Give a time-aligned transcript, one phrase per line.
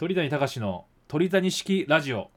[0.00, 2.30] 鳥谷隆の鳥谷式ラジオ。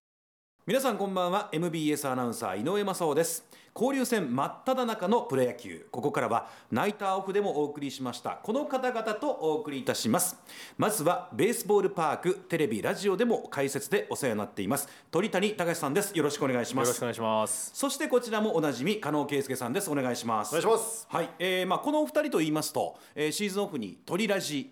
[0.67, 1.47] 皆さんこんばんは。
[1.53, 3.45] MBS アナウンサー井上正雄です。
[3.73, 5.87] 交流戦真っ只中のプロ野球。
[5.89, 8.31] ここからはナイターオフでもお送りしました。
[8.43, 10.35] この方々とお送りいたします。
[10.77, 14.89] まずはベースボールパークテレビラジオでも解説でお世話になっています。
[15.09, 16.11] 鳥谷隆さんです。
[16.17, 16.87] よろしくお願いします。
[16.87, 17.71] よろしくお願いします。
[17.73, 19.89] そしてこちらもおなじみ加納圭介さんです。
[19.89, 20.49] お願いします。
[20.49, 21.07] お願いします。
[21.09, 24.69] はい、えーまあ、このお二人と言いますと、えーシーズンオフに「鳥ラジ」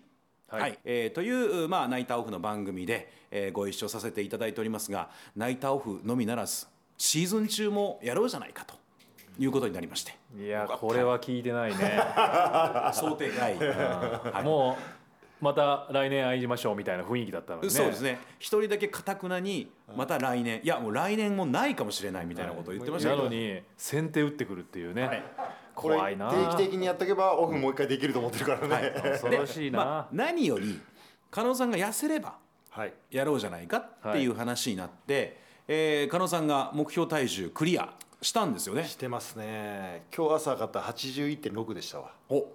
[0.52, 0.60] はい。
[0.62, 0.78] はい。
[0.84, 6.66] えーという、まあ、ナイターオフの番組で、えーご一緒させていただいておりますがナイターオフのみならず
[6.98, 8.74] シーズン中もやろうじゃないかと
[9.38, 10.14] いうことになりまして。
[10.38, 11.76] いやこれは聞いてないね。
[12.92, 14.44] 想定外、はい。
[14.44, 17.70] もうまた来年会いましょうみたいな雰囲気だったのにね。
[17.70, 18.20] そうですね。
[18.38, 20.60] 一人だけかたくなにまた来年。
[20.62, 25.22] いやもう来年もないかもしれないみたいなことを言ってましたけど、なのに先手打ってくるっていうね、はい
[25.74, 26.30] これ怖いな。
[26.30, 28.94] 定期的にやっとけばオフもう一回できると思ってるからね。
[29.02, 30.80] 恐ろしいな、まあ、何より
[31.30, 32.36] 加納さんが痩せれば
[32.70, 32.94] はい。
[33.10, 38.84] やろうじゃないかっていう話になって、えー加納さんが目標体重クリアしたんですよね。
[38.84, 40.04] してますね。
[40.16, 42.12] 今日朝測った81.6でしたわ。
[42.30, 42.46] お。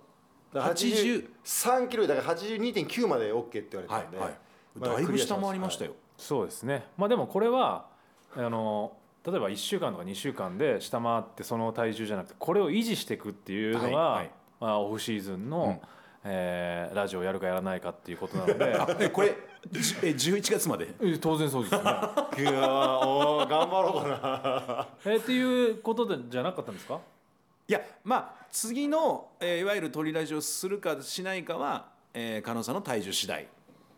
[0.54, 4.38] だから80 83キロだから82.9まで OK って言われたんで、はいはい。
[4.80, 6.86] まだだいぶ下回りましたよ、そうですね。
[6.98, 7.88] まあでもこれは
[8.36, 8.94] あの
[9.30, 14.32] 例えば1週間とか2週間で下回ってその体重じゃなくてこれを維持していくっていうのが、はいはい。
[14.62, 15.82] まあ、オフシーズンの、
[16.24, 18.58] えーラジオやるかやらないかっていうことなの
[18.98, 19.10] で。
[19.12, 19.36] これ
[19.70, 20.88] じえ11月まで？
[21.02, 21.90] え当然そうですよね。
[22.40, 24.88] いやーおー頑張ろうかな。
[25.12, 27.00] えっていうことでじゃなかったんですか？
[27.68, 33.46] いやまあ次の、えーいわゆる取りラジをするかしないかは、えー、加納さんの体重次第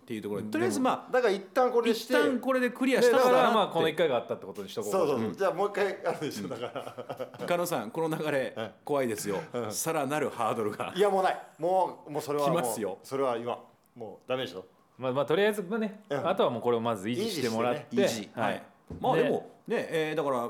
[0.10, 0.48] っていうところで。
[0.48, 2.14] とりあえずまあだから一旦これして。
[2.14, 6.96] 一旦これでクリアしただからなまあこの1って回があったってことにしとこうそうそうそう、じゃあもう一回あるでしょだか
[7.40, 7.46] ら。
[7.46, 9.40] 加納さんこの流れはい怖いですよ。
[9.70, 10.92] さらなるハードルが。
[10.96, 11.40] いやもうない。
[11.60, 12.58] もうもうそれはもう。
[12.58, 12.98] 来ますよ。
[13.04, 13.64] それは今
[13.96, 14.66] もうダメでしょ。
[14.98, 16.28] まあまあとりあえずまあね、うん。
[16.28, 17.96] あとはもうこれをまず維持してもらって。
[17.96, 18.56] 維持ははい。
[18.56, 18.62] い、
[19.00, 20.50] まあでもねえーだから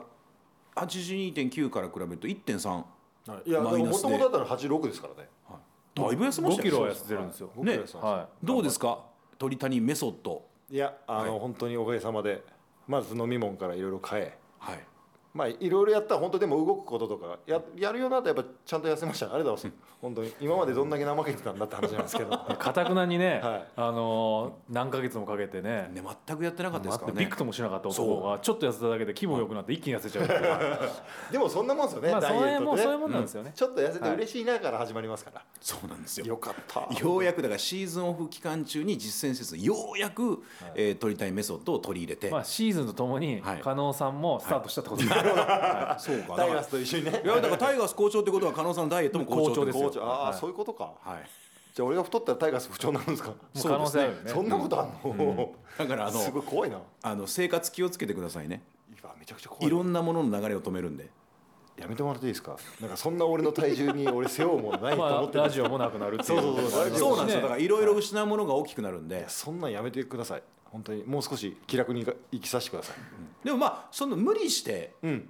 [0.86, 2.84] 82.9から比べると1.3
[3.46, 3.52] い。
[3.52, 4.08] やマイナスで。
[4.08, 5.30] もともとだったら86ですからね。
[5.96, 7.80] だいぶ痩せまし5キロたよは痩せてるんですよ、ね。
[8.42, 9.09] どうですか？
[9.40, 10.46] 鳥谷メソッド。
[10.70, 11.40] いやあの、はい。
[11.40, 12.44] 本当におかげさまで
[12.88, 14.38] まず飲み物からいろいろ変え。
[14.60, 14.80] はい
[15.40, 19.56] まあいろいろやったら本当でも動くこととかややるようになったらやっぱちゃんと痩せましたありがとう。
[19.56, 20.34] ございます本当に。
[20.42, 22.34] 今までどんだけ怠けてたんだって話なんですけど。
[22.34, 23.68] い かたくなにね、はい。
[23.78, 25.90] あのー何ヶ月もかけてね。
[25.94, 27.14] ね全くやってなかったですからね。
[27.14, 30.42] 待ってびくともしなかった男がちょっと痩せただけで気分良くなって一気に痩せちゃうっていう。
[31.32, 36.26] でもそんなもんですよね、まあそダイエットもんそういうもんなんですよね、ちょっと痩せて嬉しいなから始まりますから、そうなんですよ。
[36.26, 36.88] よかった。
[37.00, 40.44] ようやくだからシーズンオフ期間中に実践せずようやく、
[40.76, 43.60] えー取りたいメソッドを取り入れて、まあシーズンとともにはい。
[43.60, 45.14] 加納さんもスタートしたってことです、
[46.00, 46.36] そうか。
[46.36, 47.12] タイガーだかスと一緒にね。
[47.12, 49.86] らいやだからタイガース好調ってことは加納さんのダイエットも好調ですよ。
[49.86, 50.40] 好調ああ、はい。
[50.40, 50.94] そういうことか。
[51.02, 51.30] はい。
[51.74, 53.30] じゃあ俺が太ったらタイガース不調になるんですか？
[53.30, 54.32] もう可能性あるよね。
[54.32, 56.80] そんなことあんの、だからあのすごい怖いな。
[57.04, 58.62] あの生活気をつけてくださいね。
[59.20, 59.68] めちゃくちゃ怖い。
[59.68, 61.10] いろんなものの流れを止めるんで。
[61.78, 62.58] やめてもらっていいですか？
[62.82, 65.44] なんかそんな俺の体重に俺背負うものないと思まあってる。
[65.44, 66.42] ラジオもなくなるっていう。
[66.42, 66.98] そうそうそう。
[66.98, 67.42] そうなんですよ。
[67.42, 69.24] だねからいろいろ失うものが大きくなるんで。
[69.30, 75.30] そんなんやめてください本当にもう少し気楽に生きさせてください、でもまあその無理してうん。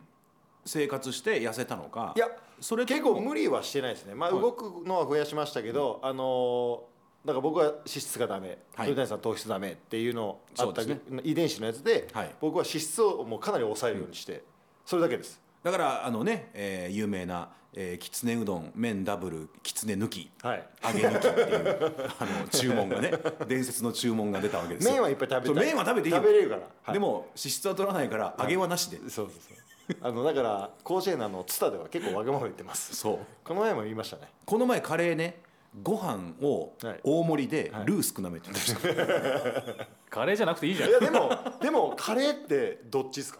[0.65, 2.27] 生活して痩せたのかいや
[2.59, 4.13] それと結構無理はしてないですね。
[4.13, 4.41] まあはい。
[4.41, 6.89] 動くのは増やしましたけど、あのー
[7.25, 8.59] だから僕は脂質がダメ。
[8.75, 8.87] はい。
[8.87, 12.35] 鳥谷さん糖質ダメっていうのあった、そうです遺伝子のやつで、はい。
[12.39, 14.43] 僕は脂質をもうかなり抑えるようにして、
[14.85, 15.41] それだけです。
[15.63, 20.67] だからあのね、えー有名な、えーきつねうどん麺ダブルきつね抜きはい。
[20.83, 23.11] 揚げ抜きっていうあの注文がね
[23.47, 24.93] 伝説の注文が出たわけですよ。
[24.93, 26.21] 麺はいっぱい食べ麺は食べていいよ。
[26.21, 29.97] 食べれるから、はいでも脂質は取らないから揚げはなしで、そうそうそう。
[30.01, 32.95] あのだから甲子園のあのツタでは結構わがまま言ってます。
[32.95, 33.19] そう。
[33.43, 34.29] この前も言いましたね。
[34.45, 35.41] この前カレーね
[35.83, 36.99] ご飯をはい。
[37.03, 37.85] 大盛りではい。
[37.85, 40.89] ルー少なめって言ってました、 カレーじゃなくていいじゃん。
[40.89, 41.29] いやでも
[41.61, 43.39] でもカレーってどっちですか？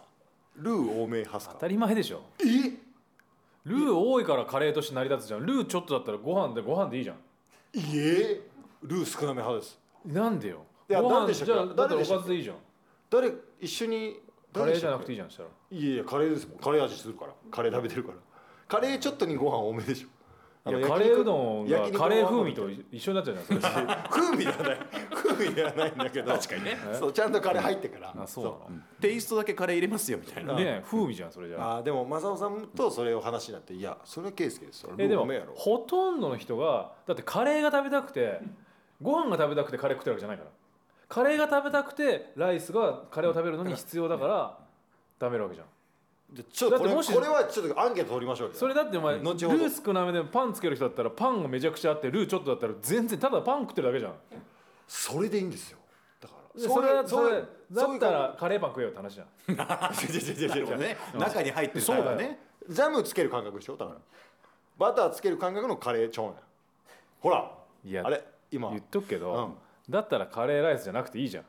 [0.55, 1.53] ルー多め派っすか？
[1.55, 2.21] 当たり前でしょ。
[2.39, 2.88] え？
[3.69, 5.45] ルー多いからカレーとして成り立つじゃん。
[5.45, 7.15] ルーちょっとだったらご飯でご飯でいいじゃん。
[7.77, 8.41] いえ
[8.81, 9.79] ルー少なめ派です。
[10.05, 10.65] なんでよ。
[10.89, 11.53] いやご飯でしたっけ？
[11.53, 12.55] じゃあだったらおかずでいいじゃん。
[13.11, 14.19] 誰一緒に
[14.51, 16.57] カレーじゃなくていいいじゃんしたらいやいやカレーですもん。
[16.57, 17.33] カレー味するから。
[17.51, 18.17] カレー食べてるから。
[18.67, 20.07] カレーちょっとにご飯多めでしょ
[20.71, 24.79] カレーうどんがカレー風味と一緒になっちゃうじゃんそれ風味ではない。
[25.11, 26.31] 風味ではないんだけど。
[26.31, 26.77] 確かにね。
[26.93, 28.13] そうちゃんとカレー入ってから。
[28.17, 30.55] あそうテイストだけカレー入れますよみたいな。
[30.55, 31.83] ね風味じゃんそれじゃあ。
[31.83, 34.91] でも正雄さんとそれを話になっていやそれは圭介ですよ。
[34.97, 38.39] えでもほとんどの人がだってカレーが食べたくて
[39.01, 40.49] ご飯が食べたくてカレー食ってるわけじゃないから。
[41.07, 44.57] カレーが食べたくてライスがカレーを食べるのに必要だから
[45.19, 45.67] 食べるわけじゃん
[46.33, 48.53] でちょっとこれだってもしこれはちょっとアンケート取りましょうよ。
[48.53, 49.65] それだってお前ル後ほど。
[49.65, 54.13] ー少なめでパンつける人だったらパンがめちゃくちゃあってルーちょっとだったら全然ただパン食ってるだけじゃん。
[54.87, 55.79] それでいいんですよ。
[56.21, 56.61] だから。
[56.61, 59.55] それはそれだったらカレーパン食えよって話じゃん。
[59.55, 59.65] な
[60.55, 62.39] るほどね中に入ってるそうだよね。
[62.69, 63.97] ジャムつける感覚でしょだから
[64.77, 66.33] バターつける感覚のカレーチョンや。
[67.21, 67.51] ほら。
[67.83, 68.69] いやあれ今。
[68.69, 69.91] 言っとくけど、うん。
[69.91, 71.43] だったらカレーライスじゃなくていいじゃん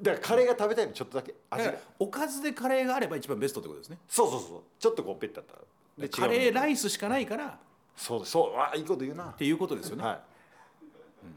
[0.00, 1.34] だからカレーが食べたいのちょっとだけ。
[1.50, 1.74] 味が。
[1.98, 3.98] おかずでカレーがあれば一番ベストってことですね。
[4.08, 4.60] そうそうそう。
[4.78, 5.60] ちょっとこうペッてやったら。
[5.98, 7.46] でカレーライイスしかないから。
[7.46, 7.54] っ
[7.96, 8.26] そう。
[8.26, 8.58] そう。
[8.58, 9.24] あいいこと言うな。
[9.32, 10.20] ていうことですよね、はい。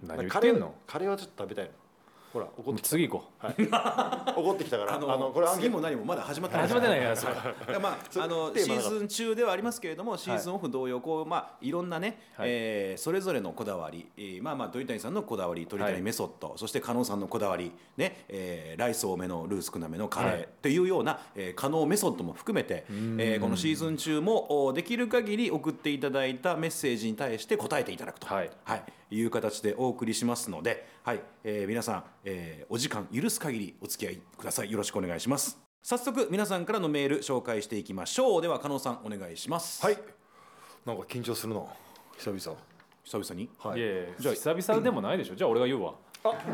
[0.08, 0.76] 何言っカレーてんの？
[0.86, 1.72] カレーはちょっと食べたいの
[2.32, 3.26] ほら怒って次行こ
[4.36, 4.96] 怒ってきたから。
[4.96, 6.68] あのあのこれ次も何もまだ始まってない。
[6.68, 12.50] 始まってないからそ だからまあそあのシーズン中ではありますけれどもシーズンオフ同様こうまあいろんなね、はい。
[12.50, 20.50] えーそれぞれのこだわり、えーまあまあ鳥谷さんのこだわり鳥谷メソッド、そして加納さんのこだわりね、えーライス多めのルー少なめのカレー、はい。
[20.62, 28.52] というような、えー、加納メソッドも含めて、えーこのシーズン中もおできる限り送っていただいたメッセージに対して答えていただくと、はい。
[28.64, 34.72] はい、いう形でお送りしますので、はいえー皆さん、えーお時間許す限りお付き合いください。
[34.72, 35.58] よろしくお願いします。
[35.82, 38.42] 早速皆さんからのメール紹介していきましょう。
[38.42, 39.84] では加納さんお願いします。
[39.86, 39.98] はい。
[40.86, 41.62] なんか緊張するな。
[42.18, 42.60] 久々。
[43.04, 43.50] 久々に？
[43.64, 43.80] う、、はい。
[43.80, 45.36] いやいやじゃあ久々でもないでしょ。
[45.36, 45.94] じゃあ俺が言うわ。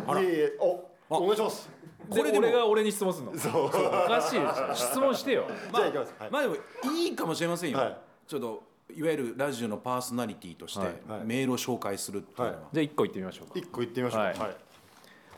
[0.08, 1.70] あいえいえおお願いします。
[2.08, 3.38] これで俺が俺に質問するの？
[3.38, 3.66] そう。
[3.66, 4.76] おかしいでしょ。
[4.76, 5.46] 質問してよ。
[5.74, 6.14] じゃあ行きます。
[6.20, 6.32] はい。
[6.32, 6.56] まあでも
[6.96, 7.98] いいかもしれませんよ、はい。
[8.28, 8.64] ちょっと
[8.94, 10.86] いわゆるラジオのパーソナリティとして
[11.26, 12.60] メールを紹介するっていうのは、はい。
[12.74, 13.54] じゃあ一個言ってみましょうか。
[13.56, 14.38] 一個言ってみましょうはい。
[14.38, 14.56] はい。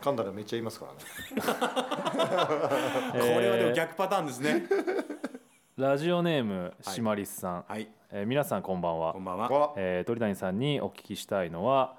[0.00, 0.98] 噛んだらめっちゃ言いますからね。
[3.12, 4.64] これはでも逆パターンですね、
[5.76, 7.88] ラジオネームシマリスさん、はい。
[8.10, 9.12] えー皆さんこんばんは。
[9.12, 9.48] こんばんは。
[9.48, 11.96] わえー鳥谷さんにお聞きしたいのは、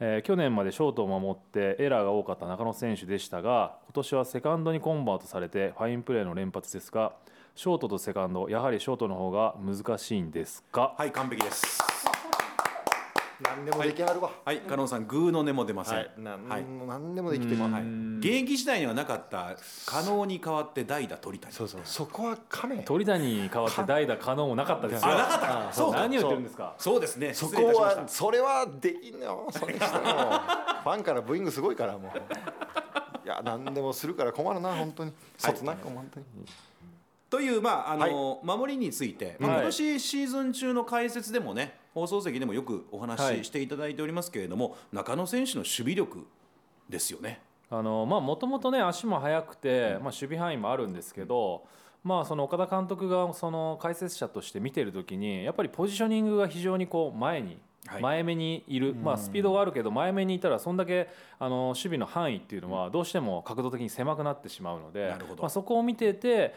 [0.00, 7.12] えー去年までショートを守ってエラーが多かった中野選手でしたが今年はセカンドにコンバートされてファインプレーの連発ですが
[7.58, 11.80] ショートとセカンドやはりショートの方が難しいんですか、はい完璧です。
[13.42, 14.30] 何でもできはるわ。
[14.44, 16.64] はい加納さんグーの音も出ません、はいなんはい。
[16.86, 17.82] 何でもできてますはい、
[18.20, 19.56] 現役時代にはなかった
[19.86, 21.80] 加納に代わって代打鳥谷そうそう。
[21.82, 25.08] そこは亀鳥谷に代わって代打可能もなかったですよ。
[25.10, 25.68] あなかったか。
[25.72, 25.98] そうか。
[25.98, 26.76] 何を言ってるんですか？
[26.78, 27.34] そうですね。
[27.34, 29.48] そこはそれはできんのよ。
[29.50, 33.26] それにしても ファンからブーイングすごいからもう。
[33.26, 35.12] いや何でもするから困るな本当に。
[35.36, 36.26] そつなく本当に
[37.30, 39.60] というまああの、守りについて、まあはい。
[39.60, 46.26] 今年シーズン中の解説でもね放送席でもよくお話はいししていただいておりますけれども、中野選手の守備力
[46.88, 47.40] ですよね。
[47.70, 51.64] あのまあもともとね足も速くて、まあ、守備範囲もあるんですけど、
[52.02, 58.02] まあ、その岡田監督がその解説者として見てる時にやっぱりポジショニングが非常にこう前にはい。
[58.02, 61.08] 前目にいる、まあ、スピードがあるけど前目にいたらそんだけ
[61.38, 65.42] あの守備の範囲っていうのはどうしても角度的に狭くなってしまうのでなるほど。
[65.42, 66.54] まあ、そこを見てて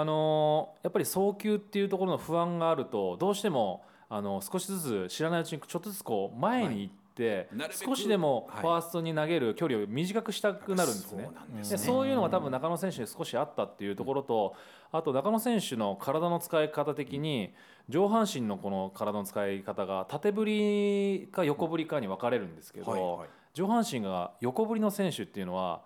[0.00, 8.62] あのやっぱり送球っていうところの不安があるとどうしてもあの少しずつ知らないうちにちょっとずつこう前に行って、なるべく少しでもはい。
[8.62, 11.30] ファーストに投げる距離を短くしたくなるんですね。
[11.62, 11.78] そうね。
[11.78, 14.54] そういうのが多分中野選手に少しあったっていうところと、
[14.92, 17.54] あと中野選手の体の使い方的に
[17.88, 23.28] 上半身のこの体の使い方が縦振りか横振りかに分かれるんですけど、はいはい。
[23.54, 25.82] 上半身が横振りの選手っていうのは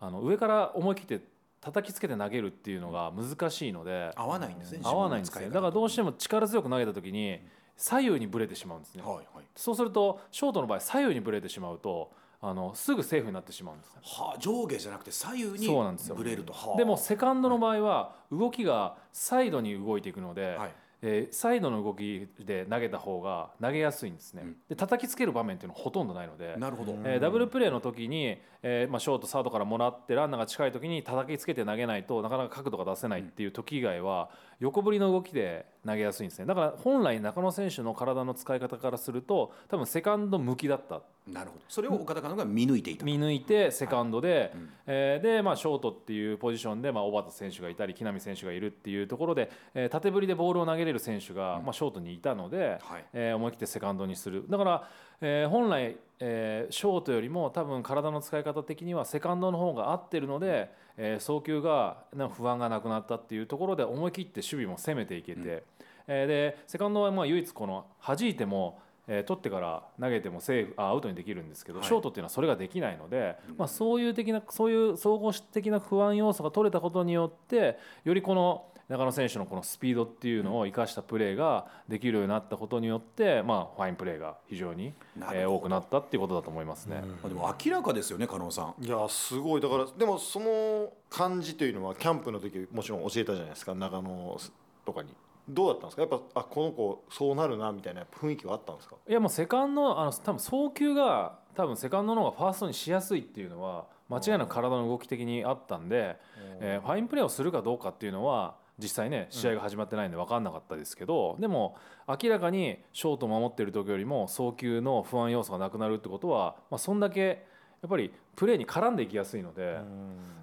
[0.00, 1.24] あの上から思い切って
[1.60, 4.80] 叩きつけて投げるっていうのが難しいので合わないんですね。
[4.82, 7.40] 合わないんですねだからどうしても、も力強く投げた時に
[7.76, 9.02] 左右にぶれてしまうんですね。
[9.02, 9.26] はいはい。
[9.54, 12.10] そうするとショートの場合左右にぶれてしまうと
[12.40, 14.00] あのすぐセーフになってしまうんですね。
[14.04, 16.52] はあ、上下じゃなくて左右にそうなんですよぶれると。
[16.52, 20.70] はあでもセカンドの場合は動きがサイドに動いていくので、はい
[21.02, 24.42] えーサイドの動きで投げた方が投げやすいんですね。
[24.44, 26.56] うんで叩きつける場面っていうのはほとんどないので。
[26.56, 26.92] なるほど。
[27.04, 36.46] えーダブルプレーの時に、えーまあ、ショートサードからもらってランナーが近い時に叩きつけて投げないとなかなか角度が出せないっていう時以外は横振りの動きで投げやすいんですね。
[36.46, 41.02] だから本来中野選手の体の使い方からすると多分セカンド向きだった。
[41.26, 41.62] なるほど。
[41.68, 43.04] それを岡田監督が見抜いていた。
[43.04, 44.70] 見抜いてセカンドで、うん。
[44.86, 53.04] えーで、まあ、ショートっていうポジションで、まあ、小畑選手がいたり木浪選手がいるっていうところで、えー縦振りでボールを投げれる選手が、まあ、ショートにいたので、はい。
[53.12, 54.44] えー思い切ってセカンドにする。
[54.48, 54.88] だから、
[55.20, 65.64] えー本来、えーショートよりも多分体の使い方的にはセカンドの方が合ってるので、えー送球がな不安がなくなったっていうところで思い切って守備も攻めていけて、
[66.08, 71.88] えーでセカンドはまあ唯一この弾いてもえー取ってから投げてもセーフあアウトにできるんですけど、はい。
[71.88, 84.94] ショートっていうのはそれができないので、まあ、そういう的なそういう総合的な不安要素が取れたことによってよりこの中野選手のこのスピードっていうのを生かしたプレーができるようになったことによって、まあ、ファインプレーが非常に、
[85.32, 87.02] えー多くなったっていうことだと思いますね。
[87.20, 88.84] まあでも明らかですよね、加納さん。
[88.84, 89.60] いやすごい。
[89.60, 94.40] だからでもその感じというのはキャンプの時もちろん教えたじゃないですか長野
[94.84, 95.12] とかに
[95.48, 96.02] どうだったんですか？
[96.02, 98.96] やっぱあこの子そうなるなみたいな雰囲気はあったんですか？
[99.08, 106.16] いやもうセカンドあの多分送球が多分セカンドの方がファーストにしやすいっていうのは間違いなく体の動き的にあったんで、
[106.60, 111.76] えーファインプレーをするかどうかっていうのは実際ね試合が始まってないんで分かんなかったですけど、でも
[112.06, 117.46] 明らかにショートを守ってる時よりも送球の不安要素がなくなるってことは、まあ、そんだけ
[117.82, 119.78] やっぱりプレーに絡んでいきやすいので。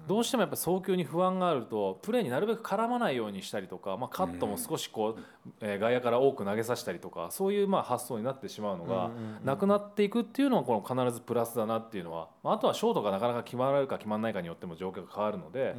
[0.06, 5.22] どうしてもやっぱ送球に不安があるとプレーになるべく絡まないようにしたりとか、まあ、カットも少しこう、
[5.60, 9.10] えー外野から多く投げさせたりとかそういうまあ発想になってしまうのが
[9.44, 15.74] なくなっていくっていうのはこの必ずプラスだなっていうのは、まあ、あとはショートがなかなか決まるか決まらないかによっても状況が変わるので、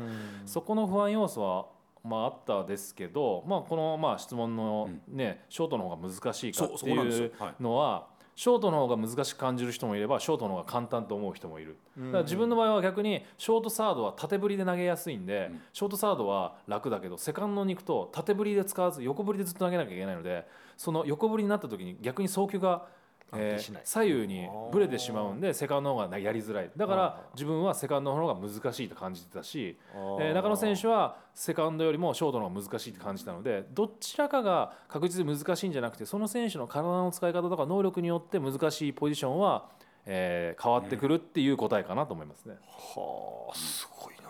[0.45, 1.65] そこの不安要素は
[2.03, 11.77] まああったですけど、まあ、このまあ質問の、ねショートの方が難しいかっていうのはショートの方が難しく感じる人もいればショートの方が簡単と思う人もいる。
[11.97, 22.87] だから自分の場合は逆にショートサードは縦振りで投げやすいんで、ショートサードは楽だけどセカンドに行くと縦振りで使わず横振りでずっと投げなきゃいけないのでその横振りになった時に逆に送球が、
[23.33, 26.71] えー左右にぶれてしまうんでセカンドの方がやりづらい。
[26.75, 29.77] だから自分はセカンドの方が難しいと感じてたし、
[30.19, 39.65] えー中野選手はセカンドよりもショートの方が難しいって感じたのでどちらかが確実に難しいんじゃなくてその選手の体の使い方とか能力によって難しいポジションは、
[40.05, 42.55] えー変わってくるっていう答えかなと思いますね。
[42.95, 44.21] はあすごいな。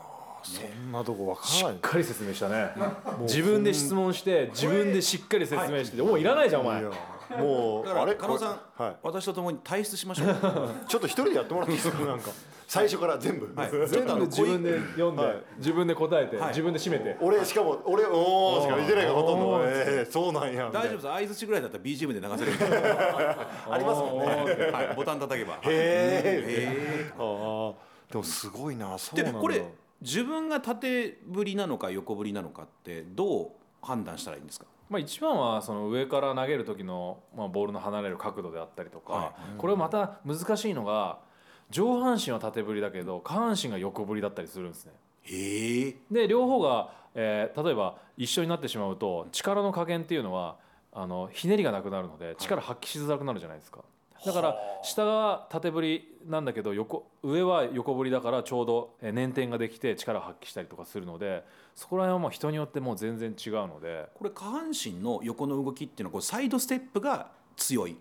[0.43, 2.69] そんなとこわしからないっかり説明したね。
[3.21, 6.83] 自分で質問して自分でしっかり説明して、もういらないじゃんお前。
[7.39, 8.15] もうあれ？
[8.15, 8.95] 加納さん、はい。
[9.03, 10.35] 私と共に退出しましょう。
[10.87, 12.03] ちょっと一人でやってもらっていいですか？
[12.05, 12.29] なんか。
[12.67, 13.69] 最初から全部、はい。
[13.87, 14.21] 全部。
[14.25, 15.43] 自分で読んで、はい。
[15.57, 16.49] 自分で答えて、はい。
[16.49, 17.15] 自分で締めて。
[17.21, 19.59] 俺しかも俺おおしか見てないからほとんど。
[19.63, 20.69] ええそうなんや。
[20.73, 21.01] 大丈夫です。
[21.03, 22.51] 相づちぐらいだったら BGM で流せる。
[23.69, 24.71] ありますもんね。
[24.71, 24.95] はい。
[24.95, 25.55] ボタン叩けば。
[25.55, 27.73] へえへああ
[28.11, 29.63] でもすごいなそうなんだでこれ
[30.01, 33.51] 自分が縦振りなのか横振りなのかってどう
[33.81, 34.65] 判断したらいいんですか？
[34.89, 41.19] まあ一番はその上から投げる時のまあボールの離れる角度であったりとか、はこれまた難しいのが
[41.71, 44.93] 上半身は縦振りだけど下半身が横振りだったりするんですね。
[46.11, 50.57] で両方が、えー例えば一緒になってしまうと力の加減っていうのは
[50.93, 53.79] あのひねりがなくなるので力発揮しづらくなるじゃないですか。
[54.23, 61.43] だから下が縦振りなんだけど横上は横振りだからちょうどえー捻転ができて力を発揮したりとかするので
[61.75, 64.07] そこら辺はもう人によってもう全然違うので。
[64.15, 67.97] これ下半身の横の動きっていうのはこうサイドステップが強い。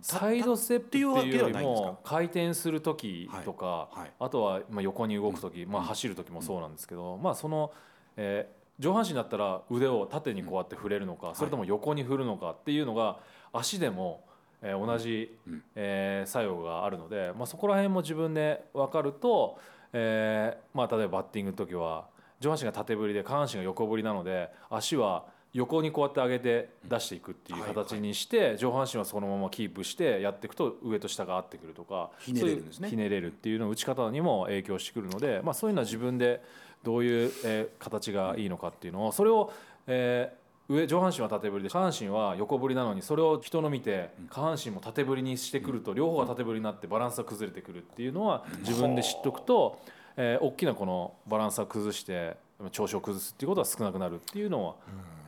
[0.00, 3.88] サイドステップっていうよりも回転する時とか、
[4.20, 7.72] あとはまあ横に動く時、まあ、走る時もそうなんですけど、まあその、
[8.16, 13.18] えー上半身だったら腕を縦にこうやって振れるのか、それとも横に振るのかっていうのが
[13.52, 14.24] 足でも、
[14.62, 15.62] えー同じ、うん。
[15.74, 19.58] えー作用があるので、まあ、そこら辺も自分で分かると、
[19.92, 22.06] えーまあ、例えばバッティングの時は
[22.40, 25.24] 上半身が縦振りで下半身が横振りなので足は
[25.54, 32.90] 横にこうやって上げて出していくっていう形にして上半身はそのままキープしてやっていくと上と下が合ってくるとかひねれるんですね。
[32.90, 36.42] ひねれるっていうの打ち方にも影響してくるので、まあ、そういうのは自分で
[36.82, 39.50] どういう、えー形がいいのかっていうのをそれを、
[39.86, 49.80] えー上上半身は縦振りで下半身は横振りなのにそれを人の見て下半身も縦振りにしてくると両方が縦振りになってバランスが崩れてくるっていうのは自分で知っておくと、
[50.16, 52.36] えー大きなこのバランスを崩して
[52.72, 54.74] 調子を崩すっていうことは少なくなるっていうのは、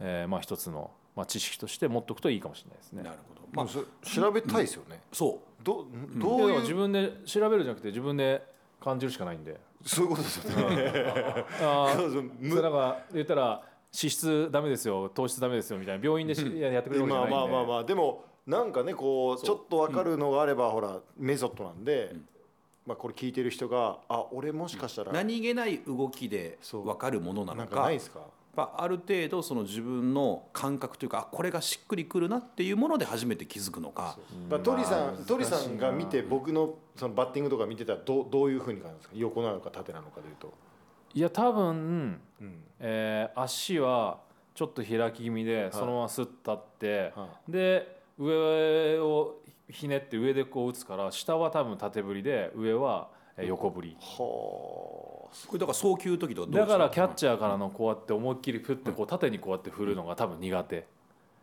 [0.00, 3.02] えーまあ一つの、まあ、知識として持っておくといいかもしれないですね。
[3.04, 3.40] なるほど。
[3.52, 3.66] まあ
[4.06, 5.00] 調べたいですよね。
[5.12, 5.64] そう。
[5.64, 8.42] どいどういう自分で調べるんじゃなくて自分で
[8.80, 9.59] 感じるしかないんで。
[9.87, 10.92] そういうことですよね。
[11.62, 12.23] あそうそう。
[12.23, 22.14] ーそれなんか言ったら脂質ダメですよ糖質ダメですよみたいな病院でし、やってくれるわけじゃないんで、まあまあまあまあでもなんかねこうちょっと分かるのがあれば、ほらメソッドなんで、
[22.87, 26.85] まあこれ聞いてる人があ俺もしかしたら何気ない動きでそう。
[26.85, 28.20] 分かるものななんかのかないですか？
[28.20, 34.18] やっぱある程度その自分の感覚というかあこれがしっくりくるなっていうもので初めて気づくのか。
[34.49, 39.14] まあ、鳥さまあん鳥さんが見て僕のそのバッティングとか見てたらどうどういうふうに感じますか？
[39.14, 40.52] 横なのか縦なのかでいうと、
[41.14, 42.62] いや多分、うん。
[42.79, 44.19] えー足は
[44.55, 49.37] ちょっと開き気味でそのままスッと立って、はで上を
[49.69, 53.97] ひねって上でこう打つから下は多分縦振りで上はえー横振り。
[54.00, 60.87] はこれだから送球の時とかどうですだからキャッチャーからのこうやって思いっきり振ってこう縦にこうやって振るのが多分苦手。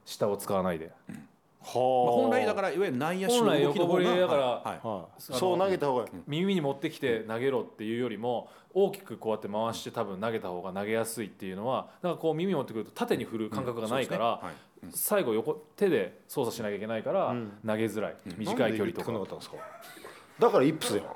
[0.06, 0.92] 下を使わないで。
[1.10, 4.78] あ、はあまあ本来だからいわゆる内野手の動きの方が本来横振りだからはいはい。
[4.78, 6.04] はあ、のそう投げた方が。
[6.04, 14.42] いい、耳に持ってきて投げろっていうよりも大きくこうやって回して多分投げた方が投げやすいっていうのはだからこう耳持ってくると縦に振る感覚がないから、
[14.92, 17.52] 最後横手で操作しなきゃいけないからうん。
[17.66, 18.78] 投げづらい、短い距離とか。
[18.78, 19.58] なんで言ってくれなかったんですか？
[20.40, 21.06] だからイップスやん。
[21.06, 21.12] いや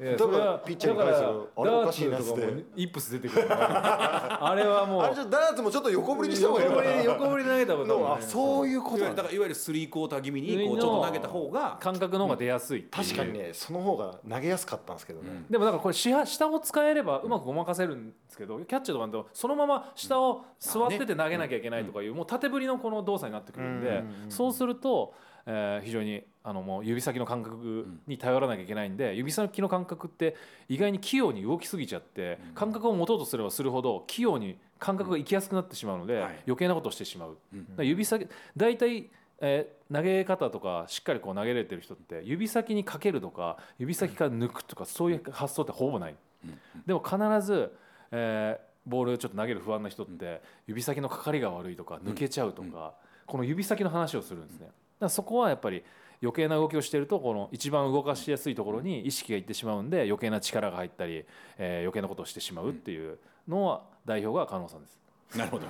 [0.00, 3.28] だからピッチャーに返すだあれおかしいなツとかもっつイップス出て。
[3.28, 6.92] くるからあれはもうあれじゃダーツもちょっと横振りにした方がいいの横かな。
[6.94, 25.12] 振り横振りで投げたこともあそういうこといわゆなんだからいわゆるスリークォーター気味にこうちょっと投げた方が感覚の方が出やすい確かにねその方が投げやすかったんですけどね、でもだからこれ下下を使えればうまくごまかせるんですけどキャッチャーとかだとそのまま下を座ってて投げなきゃいけないとかいうもう縦振りのこの動作になってくるんでそうすると
[25.50, 30.36] えー非常にあのもう指先の感覚に頼らなきゃいけないんで指先の感覚って
[30.68, 36.38] 意外に器用に動きすぎちゃって感覚を持とうとすればするほど器用に感覚がいきやすくなってしまうのではい。
[36.46, 37.36] 余計なことをしてしまう。
[37.84, 46.14] 指先大体えー投げ方とかしっかりこう投げれてる人って指先にかけるとか指先から抜くとかそういう発想ってほぼない、
[46.86, 47.72] でも必ず、
[48.12, 52.94] えーボールちょっと投げる不安な人って指先のかかりが悪いとか抜けちゃうとか、
[53.26, 54.68] この指先の話をするんですね
[55.00, 55.82] らそこはやっぱり
[56.22, 61.24] 余計な動きをしているとこの一番動かしやすいところに意識がいってしまうんで余計な力が入ったり、
[61.58, 65.00] えー余計なことをしてしまうっていうのは代表が加納さんです。
[65.36, 65.66] なるほど。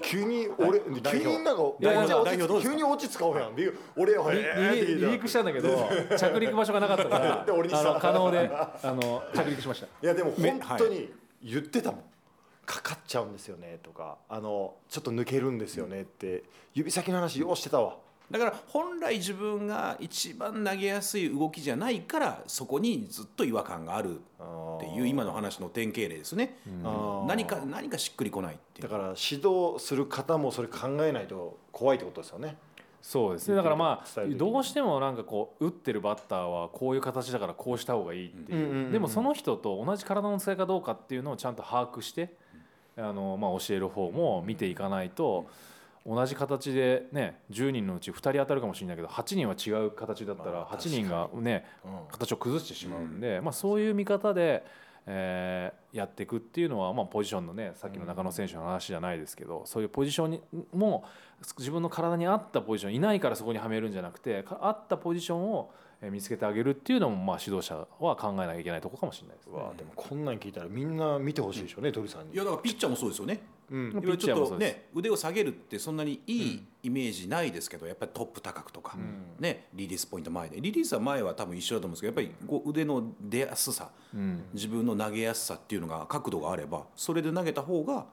[0.00, 1.62] 急に俺急になんか
[2.62, 3.54] 急に落ち使おうやん。
[3.54, 4.40] で俺はリ
[4.86, 7.92] リ離陸したんだけど着陸場所がなかったから で俺にあした。
[7.92, 9.86] の可能であの着陸しました。
[9.86, 11.12] いやでもめ本当に
[11.42, 12.04] 言ってたもん、
[12.64, 14.16] かかっちゃうんですよねとか。
[14.28, 17.98] あのちょっと抜けるんですよねって指先の話ようしてたわ
[18.30, 28.88] だから本来自分が一番投げやすい動きじゃないからそこにずっと違和感があるっていう今の話の典型例ですね、あー何か何かしっくりこないっていう。
[28.88, 32.56] だから指導する方もそれ考えないと怖いってことですよね。
[33.02, 33.54] そうですね。
[33.56, 42.34] だからまあどうしてもなんかこう打ってるバッターはこういう形だからこうした方がいいっていう,、うんうんうんうんでもその人と同じ体の使いかどうかっていうのをちゃんと把握して、
[42.96, 45.46] あのまあ、教える方も見ていかないと、
[46.06, 51.90] 同じ形でね10人のうち2人当たるかもしれないけど8人は違う形だったらまあ8人がねうん。
[52.10, 54.64] 形を崩してしまうんで、まあ、そういう見方で、
[55.06, 60.42] えーやっていくっていうのは、まあ、ポジションのねさっきの中野選手の話じゃないですけど、そういうポジションに
[60.72, 61.04] も
[61.56, 69.56] 自分の体に合ったポジションいないからそこにはめるんじゃなくてか合ったポジションをえー見つけてあげるっていうのも、まあ、指導者は考えなきゃいけないところかもしれないです、ね。
[69.56, 72.34] わあでもこんなん聞いたらみんな見てほしいでしょうね、鳥さんに。
[72.34, 73.40] いやだからピッチャーもそうですよね。
[73.70, 73.90] うん。
[73.92, 74.72] ピッいわちょっチャーもそうです。
[74.72, 78.96] とね腕を下げるってそんなにいいイメージないですけどやっぱりトップ高くとか、
[79.38, 80.60] ね、リリースポイント前で。
[80.60, 83.90] リリースは前は多分一緒だと思うんですけどやっぱりこう腕の出やすさ、
[84.52, 88.06] 自分の投げやすさっていうのが角度があればそれで投げた方が、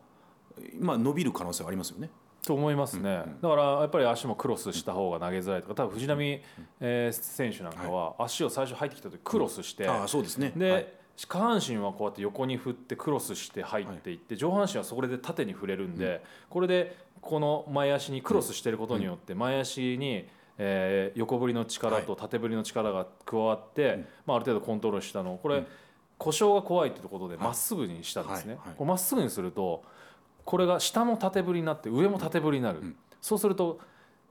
[0.80, 2.10] まあ、伸びる可能性はありますよね。
[2.46, 6.42] と思いますね、だからやっぱり足もクロスした方が投げづらいとか多分藤波、
[6.80, 10.52] えー選手なんかは足を最初入ってきた時クロスして、ああそうですね。
[10.56, 10.88] で、はい。
[11.18, 20.28] 下半身はこうやって横に振ってクロスして入っていって、上半身はそこで縦に触れるんで、これでこの前足にクロスしてることによって前足に、
[20.58, 25.64] えー横振りの力と縦振りの力が加わって、まあ、ある程度コントロールしたのをこれ、
[26.18, 28.58] 故障が怖いってことでまっすぐにしたんですね。
[28.80, 29.84] まっすぐにすると
[30.52, 32.82] これが下も縦振りになって上も縦振りになる、
[33.22, 33.80] そうすると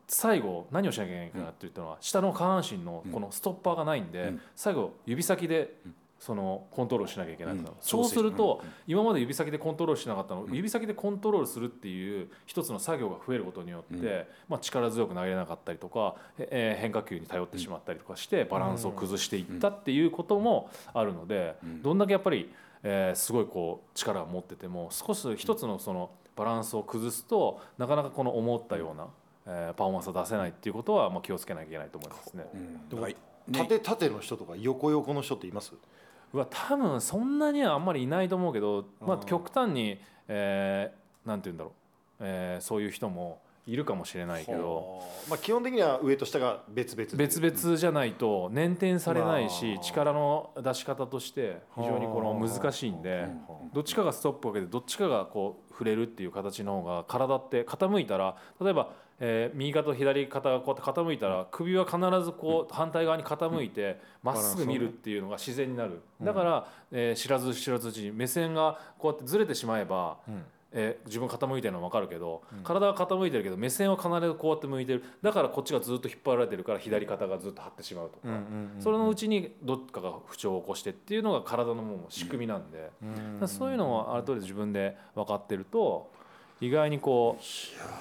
[0.06, 5.78] 最後何をしなきゃいけないかなって言ったのは、下の下半身のこのストッパーがないんで、最後指先で
[6.18, 7.76] そのコントロールしなきゃいけないから、うん。
[7.80, 29.06] そうすると、今まで指先でコントロールしなかったのを、指先でコントロールするっていう一つの作業が増えることによって、まあ、力強く投げれなかったりとか、えー変化球に頼ってしまったりとかしてバランスを崩していったっていうこともあるので、どんだけやっぱり、えーすごいこう力を持ってても少し一つのそのバランスを崩すとなかなかこの思ったような、
[29.46, 32.46] えーパフォーマンスを出せないっていうことはまあ気をつけなきゃいけないと思いますね。
[32.88, 33.16] でもね。
[33.52, 35.72] 縦縦の人とか横横の人っています？
[36.32, 41.72] うわ多分そんなにはあんまりいないと思うけど、まあ、極端に、えーなんて言うんだろう、
[42.20, 49.84] えーそういう人もいるかもしれないけどまあ基本的には上と下が別々別々じゃないと捻転されないしまあ。
[49.84, 53.26] 力の出し方として非常にこの難しいんで
[53.72, 66.00] どっちかがストップをかけてどっちかがこう触れるっていう形の方が体って傾いたら例えば、えー右肩と左肩がこうやって傾いたら首は必ずこう反対側に傾いてまっすぐ見るっていうのが自然になる。
[66.22, 70.18] だから、えー知らず知らずうちに目線がこうやってずれてしまえば、
[70.72, 75.04] えー自分傾いてるのは分かるけど、体は傾いてるけど目線は必ずこうやって向いてる。
[75.22, 78.28] だからこっちがずっと引っ張られてるから左肩がずっと張ってしまうとか、
[78.78, 82.90] それのうちにどっかが不調を起こしてっていうのが体のもう仕組みなんで、だか
[83.42, 86.12] らそういうのをある程度自分で分かってると
[86.60, 87.42] 意外にこう、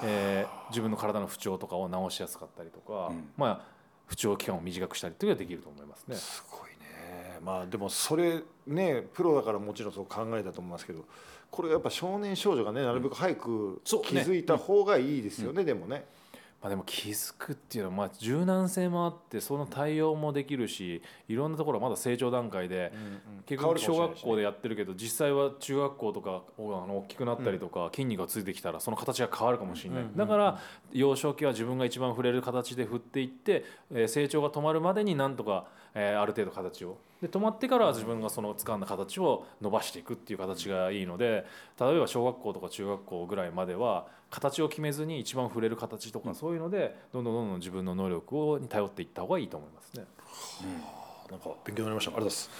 [0.04, 6.14] えー自分の体の不調とかを治しやすかったりとか、まあ不調期間を短くしたりっていうのができると思いますね。
[6.14, 7.38] すごいね。
[7.44, 11.04] まあでもそれねプロだからもちろんそう考えたと思いますけど
[11.50, 16.04] これやっぱ少年少女がねなるべく早く気づいた方がいいですよね、でもね。
[16.60, 22.92] まあ、でも気づくっていうのはまあ柔軟性もあってその対応もできるしいろんなところはまだ成長段階で
[23.46, 30.04] 結局小学校でやってるけど実際は中学校とかあの大きくなったりとか筋肉がついてきたらその形が変わるかもしれない。
[30.14, 30.60] だから
[30.92, 36.98] 幼少期は自分が一番触れる形で振っていってえー成長が止まるまでになんとかえーある程度形を。
[37.20, 41.44] で止まってからは自分がその掴んだ形を伸ばしていくっていう形がいいので
[41.78, 50.06] 例えば小学校とか中学校ぐらいまでは形を決めずに一番触れる形とかそういうのでどんどんどんどん自分の能力をに頼っていった方がいいと思いますね。
[51.30, 52.10] なんか勉強になりました。
[52.12, 52.50] ありがとうございます。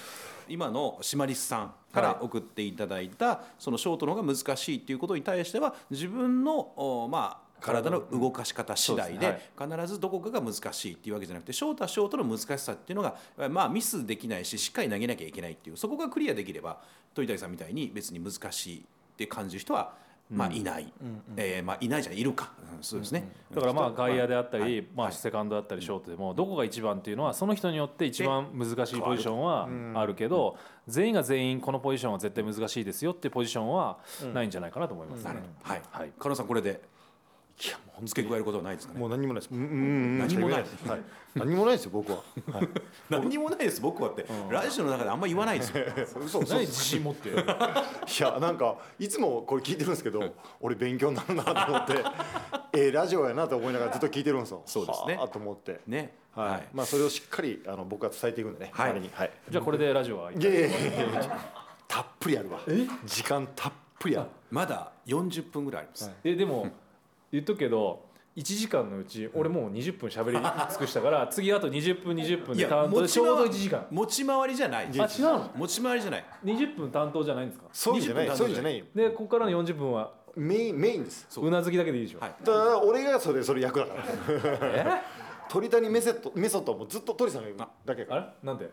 [0.49, 2.25] 今のシマリスさんからはい。
[2.25, 13.17] 送っていただいたそのショートの方が難しいっていうことに対しては自分のおまあ体の動かし方次第で必ずどこかが難しいっていうわけじゃなくてショートはショートの難しさっていうのが
[13.49, 16.81] まあミスできないししっかり投げなきゃいけないっていうそこがクリアできれば
[17.15, 18.83] 鳥谷さんみたいに別に難しいっ
[19.17, 19.93] て感じる人は
[20.31, 20.93] まあいない、
[21.37, 24.87] えーまあいないじゃないいるか、うんそうですね、だからまあ外野であったり、はい。
[24.95, 25.15] まあ、はい。
[25.15, 33.99] セカンドだったりショートでもどこが一番っていうのはその人によって一番難しいポジションはあるけど全員が全員このポジションは絶対難しいですよっていうポジションは
[34.33, 35.35] ないんじゃないかなと思いますね。
[35.63, 36.13] はい、はい。
[36.19, 36.81] 加納さんこれで
[37.63, 39.01] いやもう付け加えることはないですかね。
[39.01, 39.51] もう何もないです。
[39.53, 40.19] うんうんうん。
[40.19, 41.01] 何もないしか言えはい。
[41.35, 42.19] 何もないですよ僕は。
[42.53, 42.69] はい。
[43.11, 45.85] 何もないです僕はって、ラジオの中であんま言わないですよ
[46.25, 46.55] 嘘 嘘。
[46.55, 47.29] 何自信持って。
[47.31, 51.95] いやなんかいつもこれ聞いてるんですけど俺勉強になるなと思って。
[52.73, 54.63] えーラジオやなと思いながらずっと聞いてるんですよ。
[54.65, 55.17] そうですね。
[55.17, 55.81] はあと思って。
[55.87, 56.17] ね。
[56.33, 58.93] はい、まあそれをしっかりあの僕は伝えていくんでね、はい。
[58.93, 59.33] はい。
[59.51, 61.39] じゃあこれでラジオはいいやいやいやいや。
[61.89, 62.61] たっぷりあるわ。
[63.05, 64.29] 時間たっぷりある。
[64.51, 66.69] まだ40分ぐらいあります、えでも
[67.33, 70.39] 言っとくけど1時間のうち俺もう20分喋り
[70.71, 73.87] 尽くしたから 次あと20分20分で担当でちょうど1時間。
[73.91, 74.87] 持ち回りじゃない。
[74.87, 75.51] あ違うの？
[75.57, 76.25] 持ち回りじゃない。
[76.45, 77.67] 20分担当じゃないんですか？
[77.73, 78.85] そうじゃない20分そうじゃないよ。
[78.95, 80.13] でここからの40分は？
[80.37, 81.27] メインメインです。
[81.29, 81.47] そう。
[81.47, 82.35] うなずきだけでいいでしょ、はい。
[82.45, 84.05] だから俺がそれそれ役だから。
[84.63, 84.87] え？
[85.49, 88.21] 鳥谷メソッドメソッドはもうずっと鳥さんが言うだけあら。
[88.21, 88.27] れ？
[88.45, 88.71] なんで？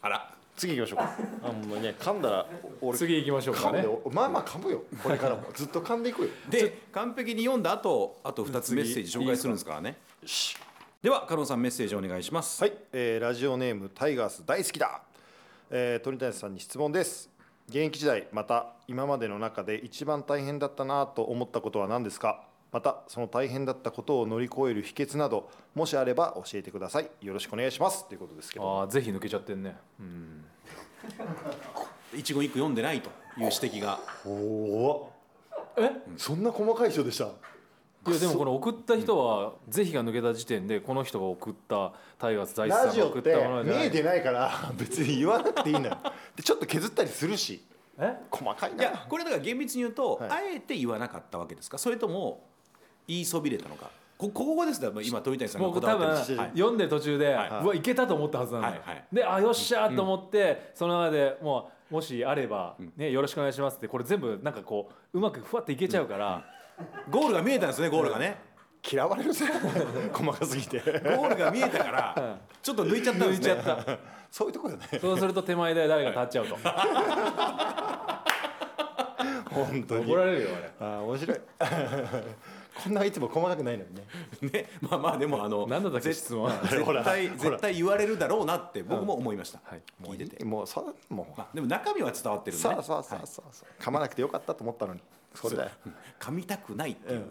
[0.00, 1.16] あら次行きましょうか。
[1.42, 2.46] あもうね噛んだら
[2.80, 4.82] 俺次行きましょうか噛んでねまあまあ噛むよ。
[5.02, 5.42] これからも。
[5.54, 6.28] ずっと噛んでいくよ。
[6.48, 9.96] で完璧に読んだ後あと2つメッセージ紹介するんですからね。
[11.02, 12.62] では加納さんメッセージお願いします。
[12.62, 15.02] はい、えーラジオネームタイガース大好きだ、
[15.70, 17.28] えー鳥谷さんに質問です。
[17.68, 22.42] 現役時代また今までの中で一番大変だったなと思ったことは何ですか？
[22.74, 27.08] またその大変だったことを乗り越える秘訣などもしあれば教えてください。
[27.22, 28.08] よろしくお願いします。
[28.08, 28.80] ということですけど。
[28.80, 29.76] ああぜひ抜けちゃってんね。
[30.00, 30.44] うん。
[32.18, 34.00] 一言一句読んでないという指摘が。
[34.26, 35.12] おお
[35.76, 35.88] え？
[36.16, 37.26] そんな細かい人でした？
[37.26, 43.82] いやでもこの送った人はぜひが抜けた時点でこの人が送ったタイガース大地さラんが送ったてものじゃない？
[43.82, 45.98] 見えてないから別に言わなくていいんだよ。
[46.34, 47.64] でちょっと削ったりするし。
[47.98, 48.16] え？
[48.32, 50.30] 細かいいなやこれだから厳密に言うと、はい。
[50.30, 51.78] あえて言わなかったわけですか？
[51.78, 52.42] それとも
[53.06, 53.90] 言いそびれたのか。
[54.16, 56.50] こここですね今鳥谷さんがこだもう多分わってるはい。
[56.50, 57.48] 読んで途中で、はい。
[57.64, 59.04] うわいけたと思ったはずなのよ、はいはい。
[59.12, 66.44] であよっしゃーと思って、その中でもうもしあれば、ね、よろしくお願いしますってこれ全部なんかこううまくふわっていけちゃうから、
[67.10, 68.54] ゴールが見えたんですねゴールがね。
[68.90, 69.46] 嫌われるぜ。
[70.12, 70.78] 細かすぎて。
[70.78, 73.52] ゴールが見えたからちょっと抜いちゃったんですね。
[73.54, 73.98] 抜いちゃった。
[74.30, 74.98] そういうところだね。
[75.00, 76.56] そうすると手前で誰が立っちゃうと。
[79.50, 80.04] 本当に。
[80.04, 80.72] 怒られるよあれ。
[80.80, 81.40] あー面白い
[82.82, 84.02] こんないつも細かくないのにね。
[84.52, 91.38] ねまあまあでもあの何だったっけぜ質問 絶対絶対言われるだろうなって僕も思いました、はい聞いてて、もうそうもう。
[91.38, 93.82] まあ、でも中身は伝わってるね、そうそうそうそう。
[93.82, 95.00] 噛まなくてよかったと思ったのに。
[95.34, 95.70] それだよ
[96.20, 97.24] 噛みたくないっていう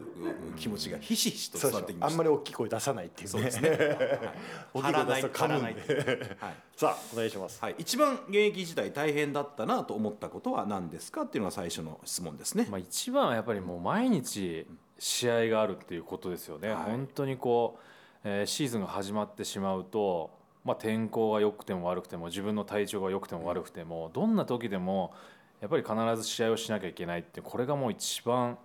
[0.57, 3.31] 気持ちがひしひしと伝わってきまあんまり大きい声出さないっていうね。
[3.31, 3.69] そうですね、
[4.73, 7.61] 大きい張らない声出すと噛むさあお願いします。
[7.61, 12.67] はい、一番現役時代大変だったなと思ったことは何ですかっていうのが最初の質問ですね。
[12.69, 14.67] まあ、一番はやっぱりもう毎日
[14.99, 17.81] 試合があるっていうことですよね、はい本当にこう、
[18.23, 20.31] えーシーズンが始まってしまうと、
[20.63, 25.13] まあ、天候が良くても悪くても自分の体調が良くても悪くても、どんな時でも
[25.61, 28.57] やっぱり必ず試合をしなきゃいけないってこれがもう一番、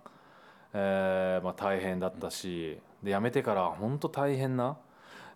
[0.73, 4.77] えーまあ、大変だったしで辞めてから本当大変な、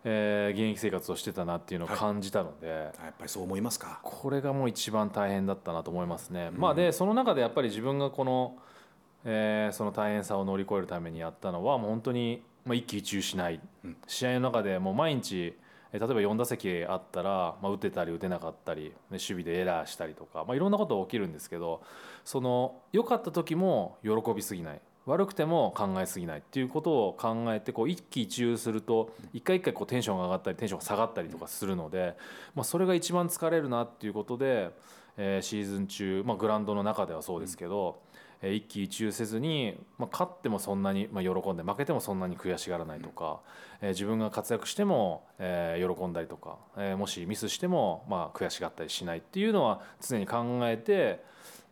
[0.04, 2.68] えー現役生活をしてたなっていうのを感じたので。
[2.68, 4.00] やっぱりそう思いますか？
[4.02, 6.50] これがもう一番大変だったなと思いますね。
[6.50, 8.56] まあでその中でやっぱり自分がこの、
[9.24, 13.96] えーその大変さを乗り越えるためにやったのはもう本当に、まあ、一喜一憂しない、うん。
[14.06, 15.54] 試合の中でもう毎日
[15.92, 21.82] えー例えば4打席あったら、まあ、打てたり打てなかったり、ね守備でエラーしたりとか、まあ、いろんなことが起きるんですけど
[22.24, 24.80] その良かった時も喜びすぎない。
[25.06, 32.16] 悪くても考えすぎないっていうことを考えてこう一喜一憂すると一回一回こうテンションが上がったりテンションが下がったりとかするので、
[32.54, 34.70] まあ、それが一番疲れるなっていうことで、
[35.18, 37.98] えーシーズン中、まあ、グラウンドの中ではそうですけど、
[38.52, 43.40] 一喜一憂せずに、まあ、勝ってもそんなに、まあ、喜んで負けてもそんなに悔しがらないとか、
[43.80, 51.22] えー自分が活躍しても、えー喜んだりとか、えーもしミスしても、まあ、悔しがったりしないっていうのは常に考えて、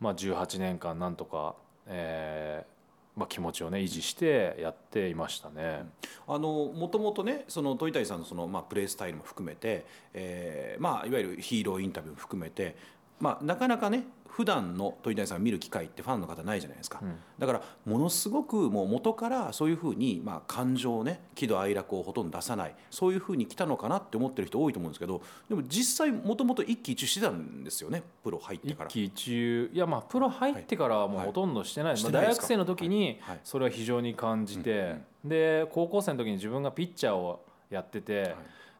[0.00, 1.54] まあ、18年間なんとか、
[1.86, 2.72] えー
[3.14, 5.84] まあ、気持ちをね維持してやっていましたね。
[6.26, 12.76] あのもともとねその鳥谷さんのその、まあ、プレースタイルも含めて、えーまあ、いわゆるヒーローインタビューも含めて、
[13.22, 17.14] まあ、なかなかね普段の鳥谷さんを見る機会ってファンの方ないじゃないですか、うん。
[17.38, 28.88] だからものすごくもう元からそういうふうに、まあ、感情をね喜怒哀楽をほとんど出さないそういうふうに来たのかなって思ってる人多いと思うんですけどでも実際もともと一喜一憂してたんですよねプロ入ってから。
[28.88, 29.70] 一喜一憂。
[29.74, 31.26] いやまあプロ入ってからはもうはい。
[31.26, 32.46] ほとんどしてない,、してまあ、ないですか？
[32.46, 33.34] 大学生の時にはい。
[33.34, 33.40] はい。
[33.44, 38.34] それは非常に感じて、うんで高校生の時に自分がピッチャーをやってて、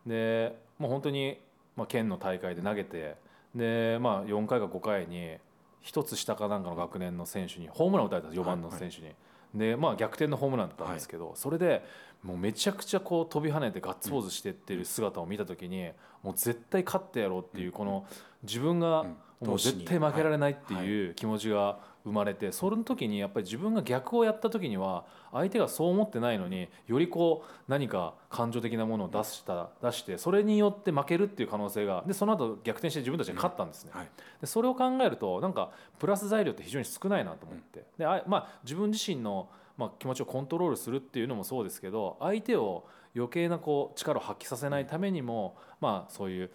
[0.05, 1.39] でもう本当に、
[1.77, 3.15] まあ、県の大会で投げて
[3.55, 5.37] で、まあ、4回か5回に
[5.81, 9.13] 一つ下かなんかの学年の選手にホームランを打たれたんです4番の選手に。
[9.55, 11.85] でまあ、逆転のホームランだったんですけど、それで
[12.23, 15.91] もうめちゃくちゃこう飛び跳ねてガッツポーズしてってる姿を見た時に、
[16.23, 18.07] もう絶対勝ってやろうっていうこの
[18.43, 19.17] 自分がうん。
[19.47, 33.91] もう絶対負けられないっていう気持ちが生まれてその時にやっぱり自分が逆をやった時には相手がそう思ってないのによりこう何か感情的なものを出した出してそれによって負けるっていう可能性がでその後逆転して自分たちが勝ったんですね。
[33.95, 34.09] はい。
[34.41, 37.85] でそれを考えるとなんかプラス材料って非常に少ないなと思って。
[37.99, 42.85] であ、まあ、自分自身の、まあ、気持ちをコントロールするっていうのもそうですけど相手を
[43.15, 46.51] 余計なこう力を発揮させないためにも、まあ、そういう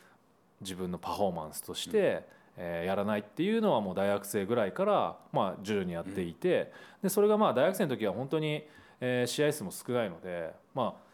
[0.62, 2.28] 自分のパフォーマンスとして、
[2.58, 8.64] えーやらないっていうのはもう大学生ぐらいから、まあ、徐々にやっていて、でそれがまあ大学生の時は本当に、
[9.00, 11.08] えー試合数も少ないので、まあ、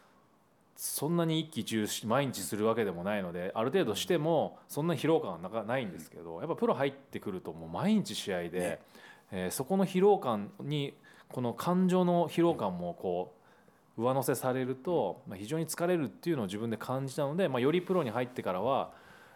[0.76, 8.78] そんなに一喜一憂し毎日するわけでもないのである程度してもそんな疲労感はなかないんですけどやっぱプロ入ってくるともう毎日試合で、ね。
[9.30, 10.94] えーそこの疲労感に
[11.28, 13.34] この感情の疲労感もこ
[13.98, 18.92] う上乗せされると、まあ、非常に疲れるっていうのを自分で感じたので、まあ、よりプロに入ってからは、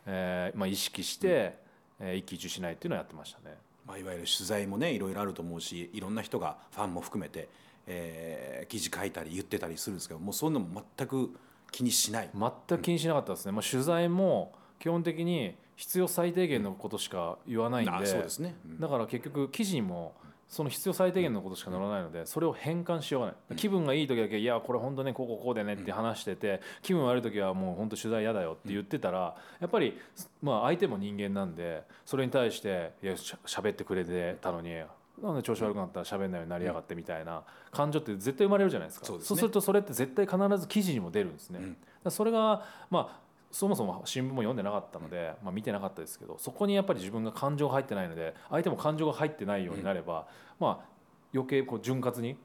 [0.06, 1.58] えーまあ、意識して、
[2.00, 3.56] えー一喜一憂しないっていうのをやってましたね。
[3.86, 7.48] まあ、いわゆる取材もねいろいろあると思うしいろんな人がファンも含めて、
[7.86, 11.34] えー記事書いたり言ってたりするんですけどもうそういうのも全く
[11.70, 18.80] 気にしない、全く気にしなかったですね、まあ、取材も基本的に必要最低限のことしか言わないんで,、あそうですね、うん。
[18.80, 20.14] だから結局記事にも
[20.48, 23.56] その必要最低限のことしか載らないのでそれを変換しようがない。
[23.56, 29.98] 気分がいい時だけ「いやこれ本当ねこうこうこうでね」って話してて気分悪い時はもう本当取材嫌だよって言ってたらやっぱり
[30.42, 34.74] まあ相手も人間なんでそれに対して「いやしゃ喋ってくれてたのに
[35.22, 36.00] なんで調子悪くなった？
[36.00, 39.06] ら喋んないようになりやがって」みたいな感情って絶対生まれるじゃないですか。
[39.06, 41.76] そうでするとそれって絶対必ず記事にも出るんですね。
[42.08, 50.26] それがまあそもそも新聞も読んでなかったので、まあ、見てなかったですけどそこにやっぱり自分が感情が入ってないので相手も感情が入ってないようになれば、
[50.60, 50.98] まあ
[51.34, 52.36] 余計こう潤滑に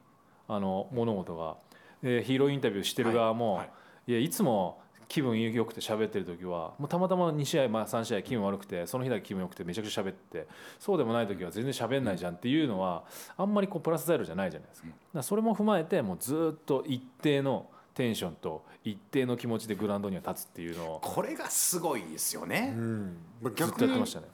[0.47, 1.55] あの物事が、
[2.01, 3.69] えーヒーローインタビューしてる側も、はい
[4.07, 4.13] い。
[4.13, 10.47] やいつも気分良くて喋ってる時はもうたまたま2試合、まあ、3試合気分悪くてその日だけ気分良くてめちゃくちゃ喋って
[10.79, 13.03] そうでもない時は全然喋んないじゃんっていうのは
[13.37, 15.23] あんまりこうプラス材料じゃないじゃないですか。
[15.23, 23.17] それも踏まえてもうずっと一定のテンションと一定の気持ちでグラウンドには立つっていうのをこれがすごいですよね、うん。
[23.41, 24.27] ずっと逆にやってましたね。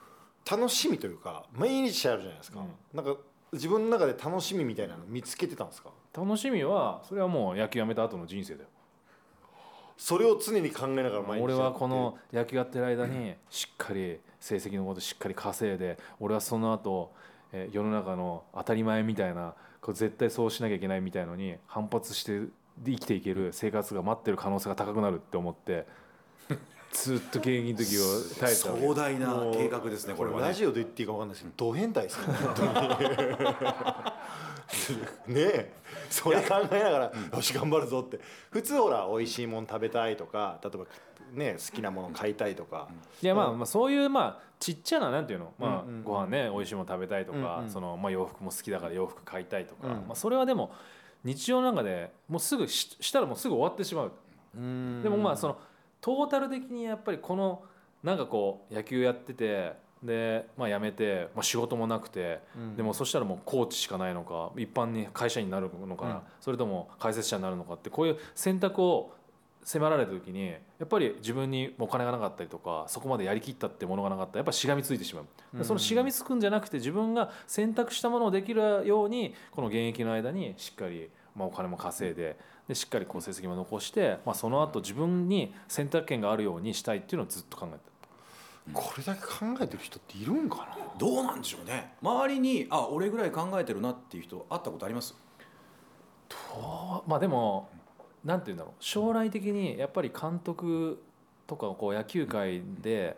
[0.49, 3.15] 楽しみというか毎日あるじゃないですか、なんか
[3.51, 5.89] 自分の中で楽しみみたいなの見つけてたんですか？
[6.15, 8.69] 楽しみはそれはもう野球やめた後の人生だよ。
[9.97, 11.65] それを常に考えながら毎日俺やって。
[11.65, 17.11] はこの野球やってる間にしっかり成績のことしっかり稼いで俺はその後、
[17.51, 22.43] えー世の中の当たり前みたいなこう絶対そうしなきゃいけないみたいのに反発して
[22.85, 25.85] 生きていける生活が待ってる可能性が高くなるって思って
[26.91, 28.01] ずっと現役の時を
[28.39, 30.47] 耐えてた壮大な計画ですねこれはね。
[30.47, 32.33] ラジオで言っていいか分かんないですけどド変態ですよね。
[35.27, 35.73] ねえ。
[36.09, 38.19] それ考えながらよし頑張るぞって。
[38.51, 40.85] 普通ほら美味しいもの食べたいとか例えば
[41.33, 42.87] ね好きなもの買いたいとか、
[43.21, 49.93] いやまあまあそういうまあちっちゃななんていうの、まあご飯ね美味しいもの食べたいとか、そのまあ洋服も好きだから洋服買いたいとか、うん。
[49.93, 50.71] まあそれはでも
[51.23, 54.11] 日常の中でもうすぐししたらもうすぐ終わってしまう。
[54.53, 55.57] でもまあその
[56.01, 57.63] トータル的にやっぱりこの
[58.03, 62.75] なんかこう野球やっててで、まあ、辞めて、まあ、仕事もなくて、うん。
[62.75, 66.21] でもそしたらもうコーチしかないのか一般に会社員になるのかな、うん。
[66.39, 69.13] それとも解説者になるのかってこういう選択を
[69.63, 74.33] 迫られた時にやっぱり自分にお金がなかったりとかそこまでやりきったってものがなかった。
[74.33, 75.65] らやっぱしがみついてしまう、うん。
[75.65, 87.79] そのしがみつくんじゃなくて自分が選択したものをできるようにこの現役の間にしっかり、まあ、お金も稼いででしっかりこう成績も残して、まあ、その後自分に選択権があるようにしたいっていうのをずっと考えて
[88.71, 90.77] これだけ考えてる人っているんかな？
[90.99, 91.93] どうなんでしょうね。
[92.03, 95.15] 周りにあ俺ぐらい考えてるなっていう人会ったことあります？
[96.27, 97.69] とまあでも
[98.23, 98.73] なんて言うんだろう。
[98.79, 101.01] 将来的にやっぱり監督
[101.47, 103.17] とかこう野球界で、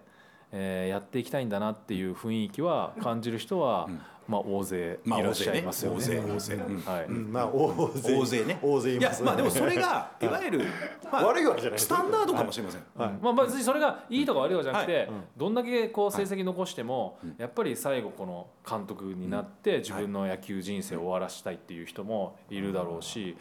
[0.52, 4.02] えーやっていきたいんだなっていう雰囲気は感じる人は、うん。
[4.28, 5.98] まあ大勢いまあらっしゃいますよね。
[5.98, 6.22] 大勢ね。
[6.22, 6.82] 大勢大勢うん。
[6.82, 7.06] はい。
[7.06, 7.34] うん。
[7.34, 8.18] まあ大勢。
[8.18, 8.60] 大勢ね。
[8.62, 10.26] 大勢いますやまあでもそれがい。
[10.26, 10.66] わゆる、
[11.12, 13.10] まあ、悪いわけじゃないスタンダードかもしれません、はい。
[13.22, 17.36] まあ、まあ別にそれがいいとか悪いとかじゃなくて、どんだけこう成績残しても、うん。
[17.38, 23.38] やっぱり最後この監督になって自分の野球人生を終わらしたいっていう人もいるだろうし、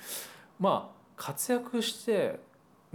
[0.59, 2.41] まあ活躍して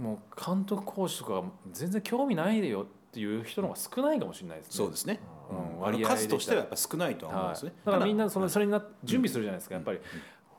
[0.00, 4.72] もう監督コーチとか全然興味ないよっていう人の方が少ないかもしれないですね。
[4.72, 5.80] そうですね、うん。
[5.80, 10.00] 割合で数としてはやっぱ少ないとは思うんですね、はい、だからみんななそのそれにな準備するじゃないですかやっぱり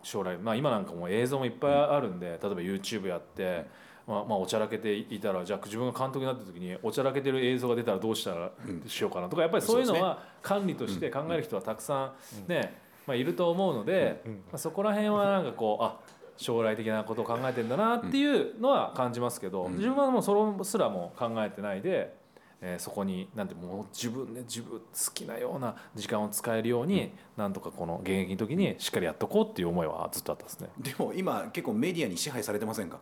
[0.01, 3.65] 将来、まあ、今なんかもう映像もいっぱいあるんで例えば YouTube やって、
[4.08, 8.49] まあ、まあおちゃらけていたらじゃあ自分が監督になった時におちゃらけてる映像が出たらどうしたら
[8.88, 12.13] しようかなとかやっぱりそういうのは管理として考える人はたくさ
[12.47, 15.97] んね、まあ、いると思うので、まあ、そこら辺はなんかこうあ
[16.38, 22.15] 将来的なことを考えてんだなっていうのは感じますけど、自分はもうそれすらも考えてないで。
[22.60, 30.69] えーそこになんてもう自分で自分好きなような時間を使えるように、なんとかこの現役の時にしっかりやっとこうっていう思いはずっとあったですね。
[30.80, 32.97] でも今結構メディアに支配されてませんか？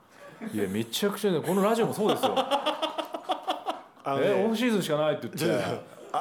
[0.53, 2.35] いやめちゃくちゃねこのラジオもそうですよ。
[2.35, 2.43] ね
[4.05, 5.63] えオフシーズンしかないって言って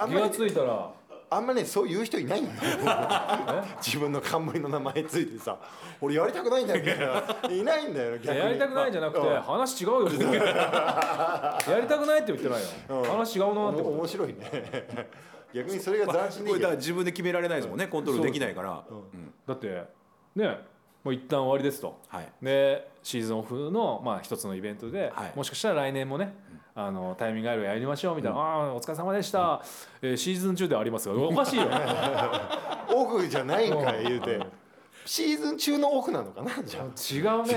[0.06, 0.92] 気がついたら
[1.30, 2.58] あんまりねそう言う人いないんだよ。
[2.60, 3.76] え？
[3.78, 5.58] 自分の冠の名前ついてさ
[6.00, 7.54] 俺やりたくないんだよみたいな。
[7.54, 8.38] いないんだよい逆に。
[8.38, 9.42] ややりたくないじゃなくてうん。
[9.42, 10.06] 話違うよ。
[10.06, 10.24] って
[11.70, 13.10] やりたくないって言ってないよ、うん。
[13.10, 13.82] 話違うなって。
[13.82, 14.36] 面白いね。
[15.52, 18.82] 逆にそれが斬新でいいよこれだから自分で決められないですもんねコントロールできないから、
[19.46, 19.84] だって
[20.34, 20.58] ね
[21.04, 22.00] もう一旦終わりですと。
[22.08, 22.28] はい。
[22.42, 25.32] でシーズンオフのまあ一つのイベントで、はい。
[25.36, 26.34] もしかしたら来年もね、
[26.76, 29.62] あのタイミングあればやりましょうみたいな、ああお疲れ様でした、
[30.02, 31.68] えーシーズン中ではありますがおかしいよ。
[32.92, 34.40] オフじゃないんかい言うて。
[35.06, 36.84] シーズン中のオフなのかなじゃあ。
[36.84, 37.54] 違うね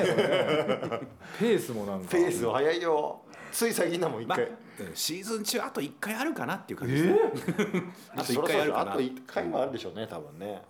[1.40, 2.12] ペースもなんか。
[2.12, 3.22] ペースは早いよ。
[3.52, 4.50] つい最近だもん一まあ回、
[4.94, 7.20] シーズン中あと1回あるかなっていう感えじです、ね。
[7.56, 7.92] ー？
[8.22, 10.62] あと1回あるかなあと一回はあるでしょうね多分ね、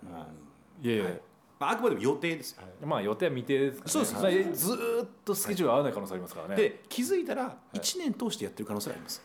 [0.80, 1.04] いやいや、
[1.58, 2.62] まあ、あくまでも予定ですよ。
[2.84, 4.14] まあ予定は未定ですから、ね、そうです。
[4.14, 9.22] まあずーっとスケジュール合わない可能性ありますからね、で気づいたら1年通してやってる可能性があります。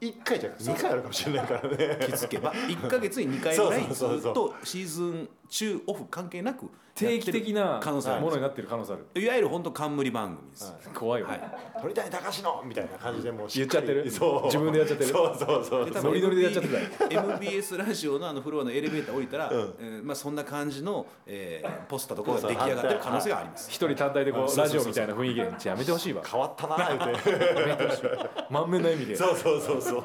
[0.00, 1.98] 一回じゃなくて二回あるかもしれないからね。
[2.00, 11.40] 気づけば1か月に2回ぐらいずっとシーズン中オフ関係なく定期的な可能性ものになってる可能性ある、いわゆる本当冠番組です、 怖いよ、はい
[11.80, 14.10] 鳥谷隆のみたいな感じでもうし言っちゃってる？
[14.10, 14.44] そう。
[14.44, 15.10] 自分でやっちゃってる？
[15.10, 15.90] そうそうそう。
[16.04, 17.14] ノリノリでやっちゃってた。
[17.14, 19.74] よ MBS ラジオのあのフロアのエレベーター降りたら、うん。
[19.80, 23.70] えーまあ、そんな感じの、えーポスターとかが出来上がってる可能性があります。
[23.70, 26.22] 一人単体でこうラジオみたいな雰囲気でやめてほしいわ。
[26.22, 27.30] 変わったな言うて。
[27.30, 28.02] やめてほしい。
[28.50, 29.16] 満面の意味で。
[29.16, 30.04] そうそうそうそう。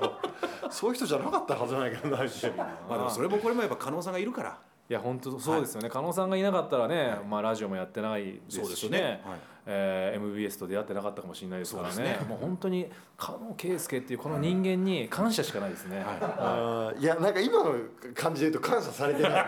[0.69, 2.47] そういう人じゃなかったはずないけどなし。
[2.57, 9.19] まあでもそれもこれもやっぱ加納さんがいるからいや本当そうですよね、加納さんがいなかったらね、まあ、ラジオもやってないですそうですしね
[9.67, 11.93] えー MBS と出会ってなかったかもしれないですからね。
[11.93, 12.25] そうですね。
[12.29, 17.73] もう本当に加納圭介っていうこの人間に感謝しかないですね、あーいやなんか今の
[18.13, 19.45] 感じで言うと感謝されてない。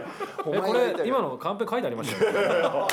[0.42, 2.24] これ今のカンペ書いてありました？
[2.24, 2.88] よ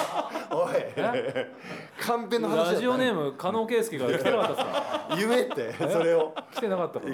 [0.51, 0.73] おい。
[0.75, 1.53] え？
[1.99, 5.15] カンペの話ラジオネーム加納圭介が来てなかったですか？
[5.17, 6.34] 言えってそれを。
[6.51, 7.06] 来てなかったか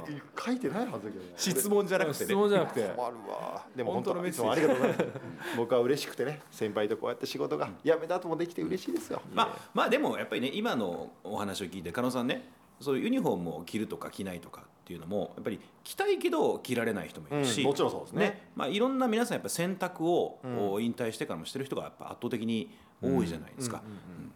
[0.46, 1.34] 書いてないはずだけどね。
[1.36, 2.82] 質問じゃなくて質ね問じゃなくて。
[2.96, 3.62] 困るわ。
[3.76, 4.52] でも本本当当のメッセージ。
[4.52, 5.10] ありがとうございます。
[5.58, 9.22] 僕は嬉しくてね先輩とこうやって仕事が辞めた後もできて嬉しいですよ。
[9.34, 9.43] まあ、
[9.74, 12.48] まあでもやっぱりね今のお話を聞いて加納さんね
[12.80, 18.50] そういうユニフォームを着るとか着ないとかっていうのもやっぱり着たいけど着られない人もいるし、うんもちろんそうですね。
[18.56, 20.48] まあ、いろんな皆さんやっぱ選択を、う
[20.80, 20.84] ん。
[20.84, 22.70] 引退してからもしてる人がやっぱ圧倒的に
[23.02, 23.82] 多いじゃないですか。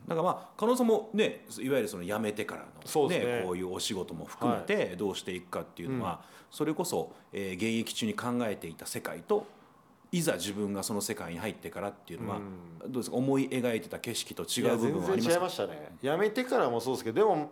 [0.08, 3.42] だからまあ加納さんもねいわゆるその辞めてからの、そうですね。
[3.44, 9.46] こういうお仕事も含めてどうしていくかっていうのは、それこそ、えー現役中に考えていた世界と
[10.12, 12.40] いざ自分がその世界に入ってからっていうのは、
[12.88, 13.18] どうですか？
[13.18, 15.92] 思い描いてた景色と違う部分はありましたね。
[16.02, 17.52] 辞めてからもそうですけどでも、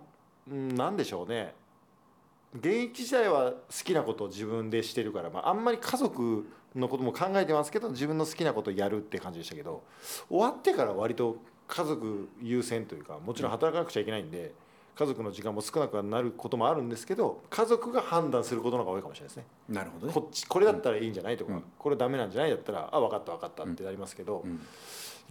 [0.49, 1.53] うん、なんでしょうね。
[2.53, 9.83] 現役時代は好きなことを自分でしてるから、まあ、あんまり家族のことも考えてますけど自分の好きなことをやるって感じでしたけど
[10.29, 11.35] 終わってから割と
[11.67, 13.51] 家族優先というかもちろん。
[13.51, 14.53] 働かなくちゃいけないんで、
[14.97, 19.45] 家族の時間も少なくなることもあるんですけど家族が判断することの方が多いかもしれないですね。
[19.69, 20.13] なるほどね。
[20.13, 21.63] こっちこれだったらいいんじゃないとか、うん。
[21.77, 24.61] これダメなんじゃないだったらあ分かった分かったってなりますけど、うん。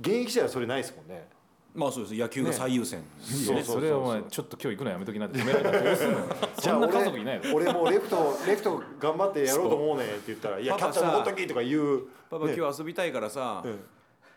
[0.01, 1.29] 現役時代はそれないですもんね。
[1.75, 2.15] まあそうです。
[2.15, 3.07] 野球が最優先ね。
[3.21, 6.25] そうそうそれをお前ちょっと今日行くのやめときなって止められたらどうすんのよ
[6.61, 7.55] そんな家族いないの？
[7.55, 12.03] 俺俺もレフト レフト頑張ってやろうと思うねって言ったら「いやキャッチャーパパさのとき」とか言う。
[12.31, 12.55] パパね。
[12.57, 13.81] 今日遊びたいからさ、うん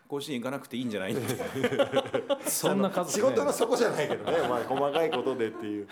[0.08, 1.14] 甲子園行かなくていいんじゃない？
[2.46, 5.88] そんな家族仕事のそこじゃないけどね、 まあ、細かいことでっていう。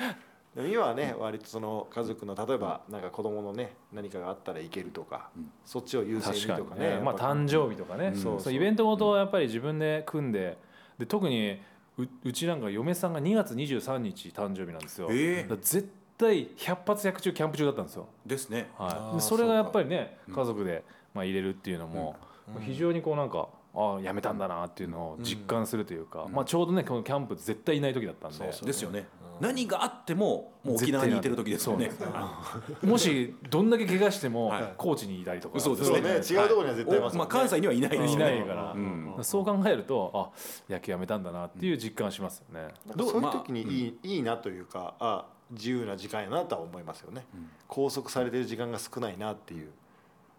[0.55, 5.51] でも今はね割とその家族の例えばなんか子供のね何かがあったら行けるとか、うん。
[5.67, 6.87] そっちを優先にとかね。
[6.89, 7.01] にね。
[7.05, 8.17] まあ誕生日とかね、うん。
[8.17, 8.53] そうそう。
[8.55, 10.57] イベントごとはやっぱり自分で組んで
[10.99, 11.61] で特に
[11.99, 15.43] ううちなんか嫁さんが2月23日誕生日なんですよ、ええ。
[15.43, 18.71] だから絶対100発100中キャンプ中だったんですよ、ですね。
[18.79, 19.21] はい。
[19.21, 20.35] それがやっぱりねうん。
[20.35, 22.17] 家族で、まあ、入れるっていうのも、
[22.57, 22.63] うん。
[22.63, 26.33] 非常にこうなんかああやめたんだなっていうのを実感するというか、うん。
[26.33, 28.37] まあ、ちょうどねこのキャンプ絶対いない時だったんで。
[28.37, 28.67] そうそう。
[28.67, 29.07] ですよね。
[29.41, 29.47] うん。
[29.47, 31.91] 何があってももう沖縄にいてる時ですよね。
[31.91, 34.73] 絶もしどんだけ怪我しても、はい。
[34.79, 35.61] 高知にいたりとか。
[35.61, 36.09] そうですそうね。
[36.09, 37.17] 違うところには絶対いますね。
[37.17, 38.25] おまあ関西にはいないですいね。
[38.25, 39.19] ないから、うん。
[39.23, 42.69] そう考えるとあ野球やめたんだなっていう実感しますよね。
[42.97, 47.51] そういう時にいい,、いいなというかあ自由な時間やなとは思いますよね、うん。
[47.69, 49.71] 拘束されてる時間が少ないなっていう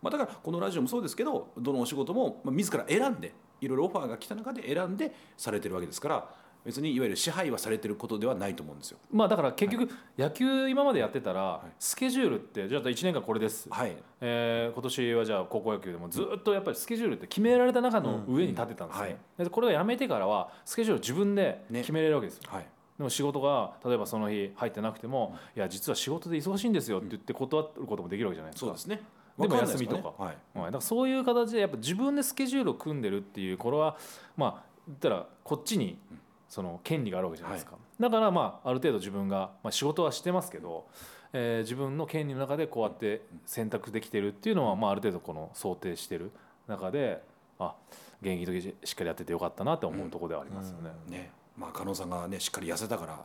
[0.02, 6.30] まあ、だからこのラジオもそうですけどどのお仕事もまあ自ら選んでいろいろオファーが来た中で選んでされてるわけですから
[6.66, 8.98] 別にいわゆる支配はされてることではないと思うんですよ。
[9.10, 11.70] まあだから結局野球今までやってたらい。
[11.80, 19.44] スケジュールってじゃあ1年間これです、はい、えー今年はじゃあ高校野球でもずっとやっぱりスケジュールって決められた中の上に立ってたんですね、うんはい。
[19.46, 21.80] でこれをやめてからはスケジュールを自分でね。
[21.80, 22.68] 決めれるわけですよ、はい。
[22.98, 29.02] でも仕事が例えばその日入ってなくても、いや実は仕事で忙しいんですよって言って断ることもできるわけじゃないですか、そうですね
[29.40, 30.04] でも休みとか。
[30.04, 30.28] ねはい。
[30.28, 33.98] はい、だからそういう形でやっぱ自分でスケジュールを組んでるっていうこれは
[34.36, 36.00] まあ言ったらこっちに
[36.50, 40.88] その権利があるわけじゃないですか、だからまあある程度自分が、まあ、仕事はしてますけど、
[41.34, 46.32] えー自分の権利の中でこうやって選択できてるっていうのは、まあ、ある程度この想定してる
[46.68, 47.22] 中で
[47.60, 47.76] あ
[48.22, 50.92] 現役の時しっかりやっててよかったなって思うところではありますよね。
[51.08, 51.32] ね。
[51.58, 53.16] まあ加納さんがねしっかり痩せたから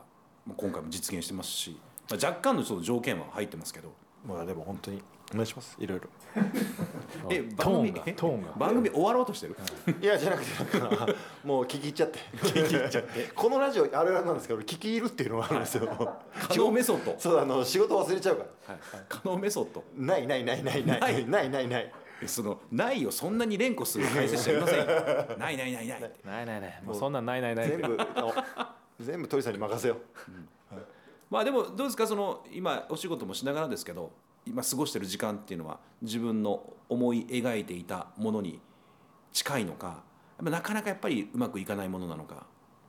[0.45, 3.93] もう今回も実現してますし、まあ、若干のちょっと条件は入ってますけど。
[4.25, 5.01] まあでも本当に
[5.33, 5.75] お願いします。
[5.79, 6.07] いろいろ。
[7.29, 8.51] えトーンがえトーンが。
[8.57, 9.55] 番組終わろうとしてる、
[10.01, 11.07] いやじゃなくてなんか
[11.43, 12.19] もう聞き入っちゃって。
[12.37, 13.31] 聞き入っちゃって。
[13.35, 15.87] このラジオあるあるなんですけど俺聞き入るっていうのがあるんですよ。
[16.49, 18.73] 加納メソッド、そうあの仕事忘れちゃうから。
[18.73, 19.83] はい、加納メソッド。
[19.95, 20.99] ないないないないない。
[20.99, 21.25] ない。
[21.27, 21.91] ないないない。
[22.25, 24.85] そのないをそんなに連呼する解説者いませんよ。
[25.37, 26.11] ないないないない。
[26.23, 26.81] ないないない。
[26.85, 27.67] もうそんなんないないない。
[27.67, 28.33] 全部あの
[28.99, 29.97] 全部鳥さんに任せよう。
[31.29, 32.05] まあでもどうですか？
[32.07, 34.11] その今お仕事もしながらですけど
[34.45, 38.59] 今過ごしてる時間っていうのは自分の思い描いていたものに
[39.31, 40.03] 近いのか
[40.41, 42.45] なかなかやっぱりうまくいかないものなのか。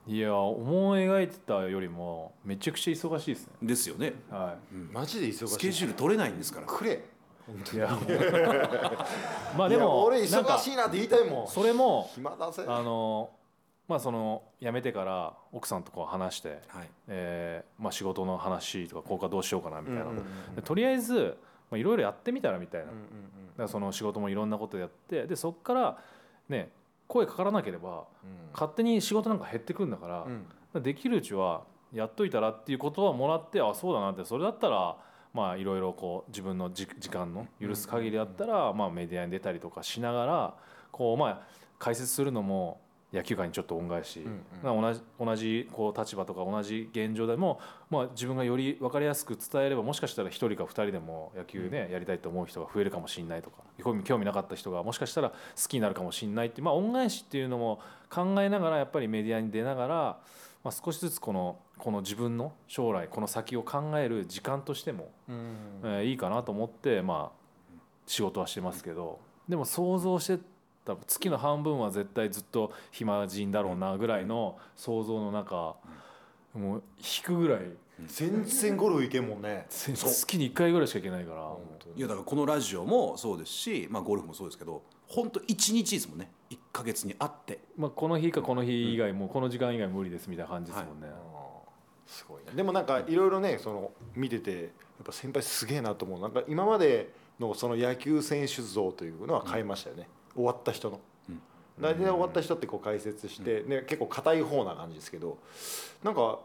[0.06, 3.52] いや思い描いてたよりもめちゃくちゃ忙しいですね。
[3.62, 4.14] ですよね。
[4.30, 4.56] は
[4.92, 5.48] マジで忙しい。
[5.48, 6.66] スケジュール取れないんですから。
[6.66, 7.04] くれ。
[7.72, 7.88] い、 いや
[9.56, 11.48] まあででもも俺忙しいなって言いたいもん。
[11.48, 12.64] それも暇だぜ。
[12.66, 13.30] あの
[13.86, 16.88] まあその辞めてから奥さんとこう話して、はい。
[17.08, 20.20] えーまあ、仕事の話とかこうかどうしようかなみたいな、うんうんう
[20.52, 21.36] んでとりあえず
[21.70, 25.98] まあいろいろやってみたらみたいな、うんうんだからその仕事もいろんなことやってでそこから
[26.48, 26.70] ね
[27.06, 28.04] 声かからなければ
[28.52, 30.26] 勝手に仕事なんか減ってくんだから、
[30.74, 30.82] うん。
[30.82, 31.62] できるうちは
[31.92, 34.24] やっといたらっていうことはもらってあそうだなって。
[34.24, 34.96] それだったら
[35.32, 40.54] まあいろいろこう自分のじ時間の許す限りだったらまあメディアに出たりとかしながら
[40.90, 41.40] こうまあ
[41.78, 42.80] 解説するのも
[43.14, 44.80] 野球界にちょっと恩返し、うんうん。
[44.82, 47.60] まあ同じ同じこう立場とか同じ現状でも、
[47.90, 53.62] まあ、自分がより分かりやすく伝えればもしかしたら1人か2人でも野球ね、やりたいと思う人が増えるかもしれないとか
[54.04, 55.36] 興味なかった人がもしかしたら好
[55.68, 59.94] きになるかもしれないってまあ、恩返しっていうのも考えながらやっぱりメディアに出ながら、
[60.64, 65.56] まあ、少しずつこのこの自分の将来この先を考える時間としても、うん。
[65.84, 67.44] えーいいかなと思って、まあ、
[68.06, 70.42] 仕事はしてますけどでも想像して
[70.84, 75.76] た月の半分は絶対ずっと暇人だろうなぐらいの想像の中
[76.54, 77.60] もう引くぐらい。
[78.08, 79.66] 全然ゴルフ行けんもんね。
[79.68, 81.56] 月に1回ぐらいしか行けないから。
[81.96, 87.60] いやだからこのラジオもそうですし、まあ、ゴルフもそうですけど本当一日ですもんね1か月にあって。
[87.76, 91.08] まあ、この日かこの日以外も、この時間以外無理ですみたいな感じですもんね。
[92.06, 92.52] すごいね。
[92.54, 94.70] でもなんかいろいろねその見ててやっ
[95.04, 96.20] ぱ先輩すげえなと思う。
[96.20, 101.40] なんか今までのその野球選手像というのは変えましたよね、終わった人の、うん。
[101.80, 105.38] 大体終わった人ってこう解説して、ね、結構硬い方な感じですけど
[106.02, 106.38] なんか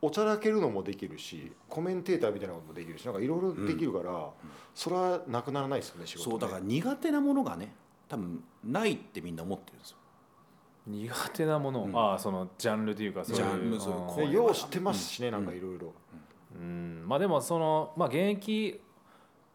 [0.00, 4.30] おちゃらけるのもできるしコメンテーターみたいなこともできるしなんかいろいろできるから、
[4.74, 6.30] それはなくならないですよね仕事ね。
[6.32, 7.72] そうだから苦手なものがね
[8.08, 9.96] 多分ないってみんな思ってるんですよ。
[10.86, 11.96] 苦手なもの、うん。
[11.96, 15.92] ああそのジャンルというかそういうよう知ってますしね、なんかいろいろ
[16.54, 17.04] うん。
[17.06, 18.80] まあでもその、まあ、現役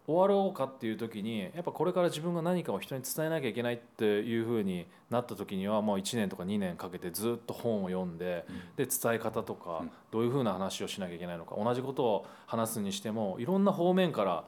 [0.06, 8.46] 終わろうかっていう時にやっぱこれから自分が何かを人に伝えなきゃいけないっていうふうになった時にはもう1年とか2年かけてずっと本を読んで、
[8.76, 9.92] で伝え方とかうん。
[10.12, 14.44] どういうふうな話をしなきゃいけないのか同じことを話すにしてもいろんな方面から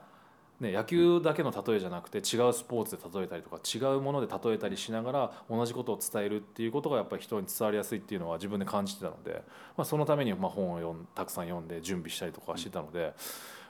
[0.60, 9.44] ね、野球だけの例えじゃなくて違うスポーツで例えたりとか違うもので例えたりしながら同じことを伝えるっていうことがやっぱり人に伝わりやすいっていうのは自分で感じてたので、
[9.76, 13.14] まあ、そのためにまあ本を読んたくさん読んで準備したりとかしてたので、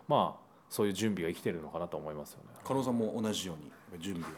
[0.08, 2.50] まあそういう準備が生きてるのかなと思いますよね。
[2.64, 4.36] 加納さんも同じように準備は？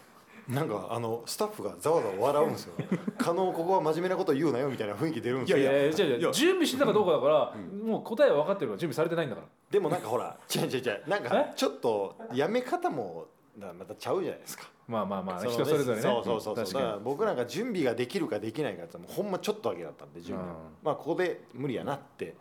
[0.48, 2.74] なんかあのスタッフがざわざわ笑うんですよ。
[3.18, 5.58] 加納ここは真面目なこと言うなよみたいな雰囲気出るんですよ。
[5.58, 6.32] いやいやいやじゃあいや。
[6.32, 7.54] 準備してたかどうかだから、
[7.86, 9.48] もう答えは分かってるから準備されてないんだから。
[9.70, 11.04] でもなんかほら違う違う違う。
[11.10, 11.54] なんかえ？
[11.56, 13.26] ちょっとやめ方も
[13.58, 14.70] なまたちゃうじゃないですか。
[14.88, 16.02] まあまあまあ、人それぞれね。
[16.02, 16.66] そうそうそうそう。
[16.66, 20.56] だから僕なんか準備ができるかできないかってもうほんまちょっとだけだったんで準備、うん。
[20.82, 22.36] まあここで無理やなって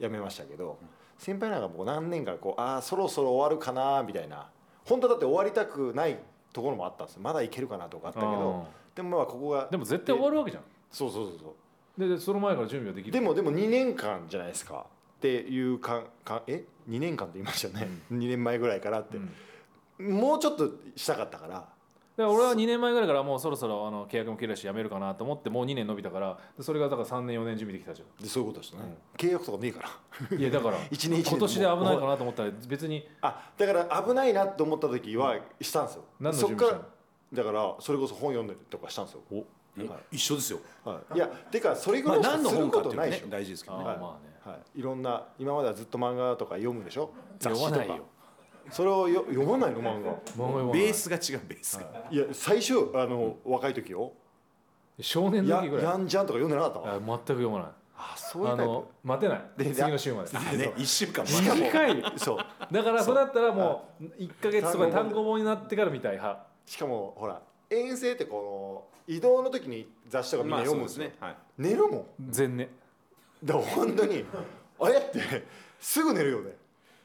[0.00, 0.78] やめましたけど、
[1.22, 4.48] 先輩なんかもう何年かこうああそろそろ終わるかなみたいな。
[4.84, 6.18] 本当はだって終わりたくない
[6.52, 7.22] ところもあったんですよ。
[7.22, 8.66] まだいけるかなとかあったけど、
[8.96, 10.64] でもまあここがでも絶対終わるわけじゃん。
[10.90, 11.54] そうそうそうそ
[11.96, 12.00] う。
[12.00, 13.12] ででその前から準備はできる。
[13.12, 14.84] でもでも2年間じゃないですか。
[15.18, 19.18] っていうかかえ？2年間って言いましたよね、2年前ぐらいからって。
[20.00, 20.12] う、ん。
[20.12, 21.68] もうちょっとしたかったから
[22.16, 28.80] だから俺は2年前ぐらいからもうそろそろあの契約も切れるし辞めるかなと思ってもう2年伸びたからでそれがだから3年4年準備できたじゃでそういうことですね、
[29.16, 29.82] 契約とかねえか
[30.30, 30.36] ら。
[30.36, 33.08] んいやだから一年一年今年で危ないかなと思ったら別に。
[33.22, 36.80] あだから危ないなと思った時はしたんですよ、何のそっか準備し
[37.32, 39.44] たらだからそれこそ本読んでとかしたんですよ、お
[40.10, 43.84] 一緒ですよ、はい、いやてかそれぐまあ、らいしか何のするこ本かっていうのとないでしょ、ね大事ですけどね。
[43.84, 44.32] あはいまあね。
[44.44, 47.12] はい、いろんな今まではずっと漫画とか読むでしょ。
[47.38, 47.76] 雑誌とか。
[47.76, 48.04] 読まないよ
[48.72, 49.80] それをよ読まないの？
[49.80, 50.10] 漫画。
[50.10, 50.20] 漫画。
[50.26, 50.82] 読まない。
[50.82, 52.16] ベースが違うベースが、い。
[52.16, 54.12] や最初あの、若い時よ。
[55.00, 55.84] 少年のや時ぐらい。
[55.84, 56.94] やんじゃんとか読んでなかった？
[56.94, 57.66] あ全く読まない。
[57.96, 59.42] あそういうタイあの待てない。
[59.56, 60.30] で次の週まで。
[60.34, 62.02] あね一週間プしかも短い。
[62.16, 62.74] そう。
[62.74, 66.46] だからそれだったらもう1か月とかで単単語語本になってからみたい派。
[66.66, 72.04] しかもほら遠征ってこの移動の時に雑誌とかみんな読むんですよ、ね、はい、寝るもん。
[72.30, 72.70] 全ね
[73.44, 74.24] だから本当に
[74.80, 74.98] あれ？
[74.98, 75.20] って
[75.80, 76.50] すぐ寝るよね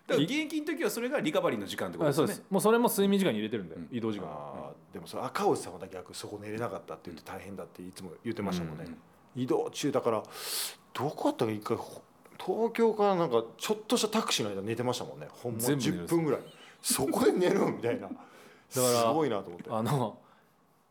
[0.08, 2.36] だから現役の時はそれがリカバリーの時間ってことですよね。
[2.50, 4.28] もうそれも睡眠時間に入れてるんで、移動時間
[4.94, 8.86] でもそれ赤星さんは逆そこ寝れなかったって言って大変だっていつも言ってましたもんね、
[9.36, 10.24] 移動中だから
[10.94, 12.02] どこだったか一回ほ
[12.40, 15.28] 東京からなんかちょっとしたタクシーの間寝てましたもんね。
[15.30, 16.42] ほんま10全部寝るんです分ぐらい。
[16.82, 18.10] そこで寝るみたいな。
[18.70, 18.80] す
[19.14, 19.70] ごいなと思って。
[19.70, 20.18] あの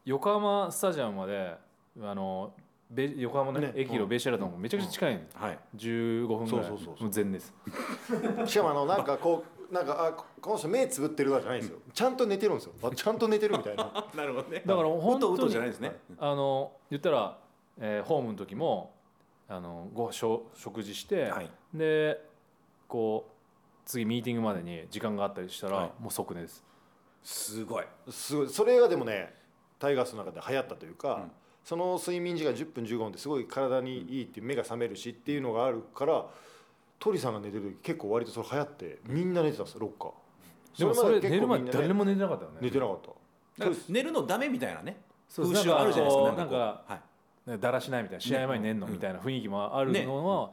[0.05, 1.55] 横浜スタジアムまで
[2.03, 5.19] あのベ横浜の、駅のベイシェラトンもめちゃくちゃ近いん。
[5.19, 5.59] で、はい。
[5.77, 6.49] 15分ぐらい。
[6.49, 7.03] そうそうそうそう。
[7.03, 7.53] もう全です
[8.47, 11.79] しかもあのなんかこうなんかあここの人目つぶってるわけじゃないんですよ。
[11.93, 12.73] ちゃんと寝てるんですよ。
[12.83, 14.07] あちゃんと寝てるみたいな。
[14.15, 14.63] なるほどね。
[14.65, 17.39] だから本当にうとうとじゃないですね、あの言ったら、
[17.81, 18.95] えーホームの時も
[19.49, 21.51] あのご食食事して、はい。
[21.75, 22.25] で
[22.87, 23.33] こう
[23.85, 25.91] 次ミーティングまでに時間があったりしたら、はい。
[26.01, 26.65] もう即寝です
[27.25, 27.85] すごい。
[28.09, 28.49] すごい。
[28.49, 29.35] それがでもね
[29.81, 31.31] タイガースの中で流行ったというか、うん
[31.67, 36.25] その睡眠時間10分15分ってすごい体にいいっていう目が覚めるしっていうのがあるから
[37.01, 40.79] 鳥さんが寝てる時結構割とそれ流行ってみんな寝てたんですよロッカー。
[40.79, 42.59] でもそれ寝るまみんなねで誰も寝てなかったよね。
[42.61, 42.99] 寝てなかっ
[43.59, 43.71] た。
[43.89, 44.97] 寝るのダメみたいなね。
[45.29, 47.01] そう風習あるじゃないですかなんか
[47.59, 50.51] だらしないみたいな試合前に寝んのうんみたいな雰囲気もあるのは、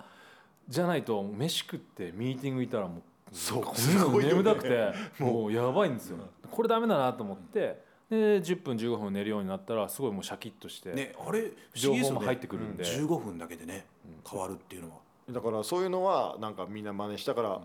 [0.67, 3.01] じゃないと飯食ってミーティング行ったらもう
[3.31, 3.63] そう。
[3.63, 6.17] こすごい眠たくてもうやばいんですよ。
[6.49, 11.99] これダメだなと思ってで10分15分寝るようになったらすごいもうシャキッとして、ねあれ不思議ですよね。
[12.01, 12.83] 情報も入ってくるんで。
[12.83, 13.85] 15分だけでね
[14.29, 14.97] 変わるっていうのは。
[15.29, 17.61] だからそういうのはなんかみんな真似したから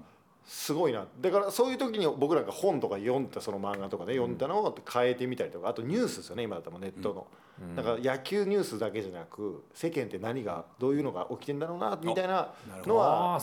[0.49, 1.07] すごいな。
[1.21, 7.27] だからそういう時に僕らが本とか読んだその漫画とかね読んだのを変えてみたりとかあとニュースですよね今だったらネットの、
[7.77, 12.97] だから野球ニュースだけじゃなく世間って何がどういうのが起きてんだろうなみたいなのど。
[12.97, 13.39] は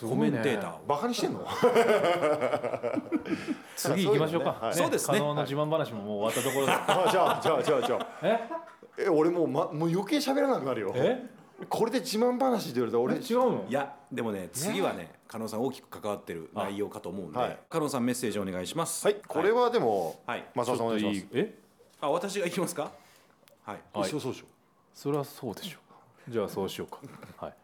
[0.00, 0.78] コメンテーター。
[0.88, 1.46] バカにしてんの？
[3.76, 5.18] 次行きましょうか、はいそうですね。
[5.18, 6.72] 可能の自慢話ももう終わったところで。
[6.72, 8.06] あじゃあじゃあじゃあじゃあ。
[8.24, 8.40] え？
[9.04, 10.92] え俺もう,、ま、もう余計喋らなくなるよ。
[10.96, 11.37] え？
[11.68, 13.66] これで自慢話って言われたら俺俺違うの？
[13.68, 17.58] いやでもね次はね加納さん大きく関わってる内容かと思うんで、はい。
[17.68, 19.04] 加納さんメッセージお願いします。
[19.06, 20.46] はいこれはでも、はい。
[20.54, 21.26] マサオさんお願いします。
[21.32, 21.54] え？
[22.00, 22.92] あ私が行きますか？
[23.64, 23.78] はい。
[23.92, 24.08] はい。
[24.10, 24.46] そうそうでしょ。
[24.94, 25.78] それはそうでしょ。
[26.28, 27.00] うじゃあそうしようか。
[27.44, 27.54] はい。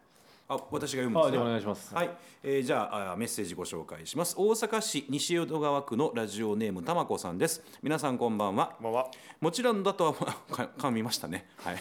[0.47, 1.95] あ私が読むんですおね願いします。
[1.95, 2.09] はい、
[2.43, 4.35] えーじゃああメッセージご紹介します。
[4.37, 7.63] 大阪市西淀川区のラジオネームたまこさんです。
[7.81, 8.73] 皆さんこんばんは。
[8.77, 9.07] こんばんは。
[9.39, 10.13] もちろんだとは
[10.51, 11.49] か噛みましたね。
[11.57, 11.77] はい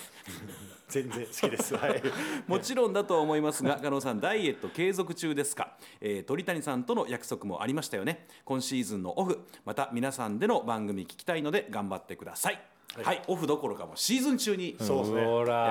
[0.95, 1.75] 全然好きです。
[1.75, 2.03] はい。
[2.47, 8.27] もちろんだとは思いますが加納さんダイエット継続中ですか、えー鳥谷さんとの約束もありましたよね。
[8.45, 9.41] 今シーズンのオフ。
[9.65, 12.61] また皆さんでの番組聞きたいので頑張ってください。
[13.03, 15.23] はい、オフどころかもうシーズン中にそうですね。
[15.23, 15.31] やり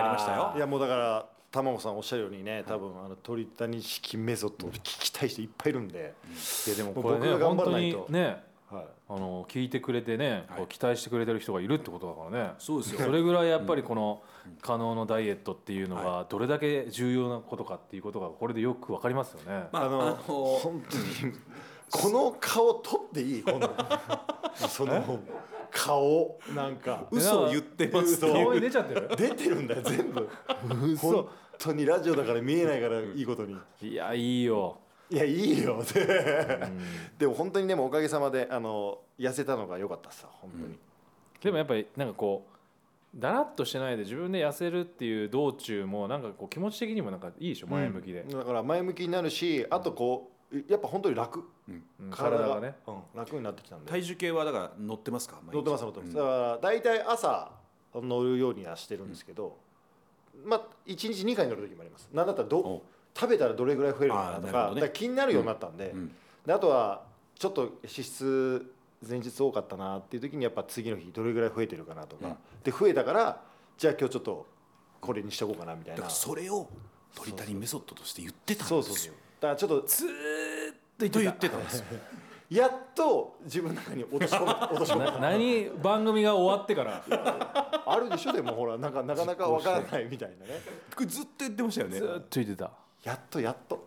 [0.09, 0.53] ましたよ。
[0.55, 6.13] いやもうだから玉子さんおっしゃるようにね多分あの鳥谷式メソッドを聞きたい人いっぱいいるんで、
[6.67, 8.05] いやでもこれね僕が頑張らないと。
[8.09, 8.43] にねはい、
[9.09, 12.53] あの聞いてくれてね、こう期待してくれてる人がいるってことだからね。
[12.57, 13.01] そうですよ。
[13.01, 14.21] それぐらいやっぱりこの
[14.61, 21.33] 可能のダイエットっていうのがどれだけ重要なことかっていうことがこれでよくわかりますよね、まあ、ああのの本当に
[21.89, 23.43] この顔取っていい？
[23.43, 23.69] この
[24.67, 25.19] その
[25.71, 27.05] 顔なんか。
[27.11, 29.09] 嘘を言ってます嘘顔に出ちゃってる。
[29.17, 30.29] 出てるんだよ全部。
[30.97, 33.57] 本当にラジオだから見えないからいいことに。
[33.81, 34.77] いやいいよ
[35.09, 35.81] いやいいよ。
[35.83, 36.05] って
[37.19, 40.77] でも本当にでもおかげさまであの痩せたのが良かったさ本当に、
[41.41, 42.47] でもやっぱりなんかこ
[43.15, 51.43] うだらっとしてないで自分で痩せるっていう道中もなんかこう気持ち的にもなんかいいでしょ前向きで、だから前向きになるしあとこうやっぱ本当に楽。
[51.67, 52.09] うん。
[52.11, 52.75] 体がね。
[52.85, 53.89] うん、楽になってきたんで。
[53.89, 55.41] 体重計はだから乗ってますか？
[55.51, 56.15] 乗ってます乗ってます、うん。
[56.15, 57.51] だから大体朝
[57.95, 59.57] 乗るようにはしてるんですけど、
[60.45, 62.09] まあ1日2回乗る時もあります。
[62.13, 62.83] なんだったらどお
[63.15, 64.75] 食べたらどれぐらい増えるのかなとかね。
[64.75, 67.03] だから気になるようになったんで,、うんであとは
[67.35, 68.73] ちょっと脂質
[69.07, 72.35] 前日多かったなっていう時にやっぱ次の日どれぐらい増えてるかなとか、うん。
[72.63, 73.41] で増えたから
[73.77, 74.47] じゃあ今日ちょっと
[75.01, 75.97] これにしとこうかなみたいな。
[75.97, 76.67] だからそれを
[77.15, 78.95] 鳥谷メソッドとして言ってたんそうそうそう。
[78.95, 80.09] ですよだからちょっとずー
[81.07, 81.57] っと言ってた。
[81.57, 81.85] んですよ。
[82.49, 85.03] やっと自分の中に落とし込む 落とし込む。
[85.05, 87.03] な何番組が終わってから。
[87.85, 90.61] あるでしょでもほらなんかなかなかわからないみたいなね。
[91.07, 91.99] ずっと言ってましたよね。
[91.99, 92.71] ずっと言ってた
[93.03, 93.85] やっとやっと。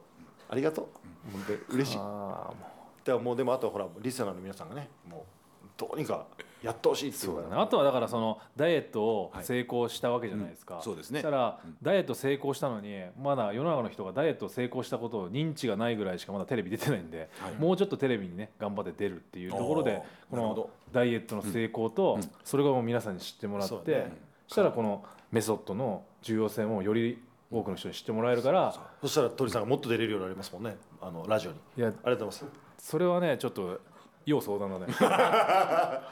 [0.48, 0.86] ありがとう。
[1.32, 1.96] 本当に嬉しい。
[1.96, 5.26] だかああもらもうでもあとほらリスナーの皆さんがねも
[5.64, 6.24] うどうにか
[6.62, 7.32] やってほしいっていう。
[7.32, 7.48] そうね。
[7.52, 10.82] あとはだからそのダイエットを成功したわけじゃないですか、うん。
[10.82, 11.20] そうですね。
[11.20, 17.54] したらダイエット成功したのにまだ世の中の人がダイエット成功したことを認知がないぐらいしかまだテレビ出てないんで、はい。
[17.54, 22.30] もうちょっとテレビにね頑張って出るっていうところでこのダイエットの成功とうん。
[22.44, 24.16] それがもう皆さんに知ってもらってそうね。
[24.48, 28.74] そしたらこのメソッドの重要性もより多くの人に知ってもらえるから。
[29.00, 30.76] そしたら鳥さんがもっと出れるようになりますもんね。
[31.00, 31.56] あのラジオに。
[31.76, 32.60] いやありがとうございます。
[32.78, 33.80] それはねちょっと
[34.24, 34.92] 要相談だね。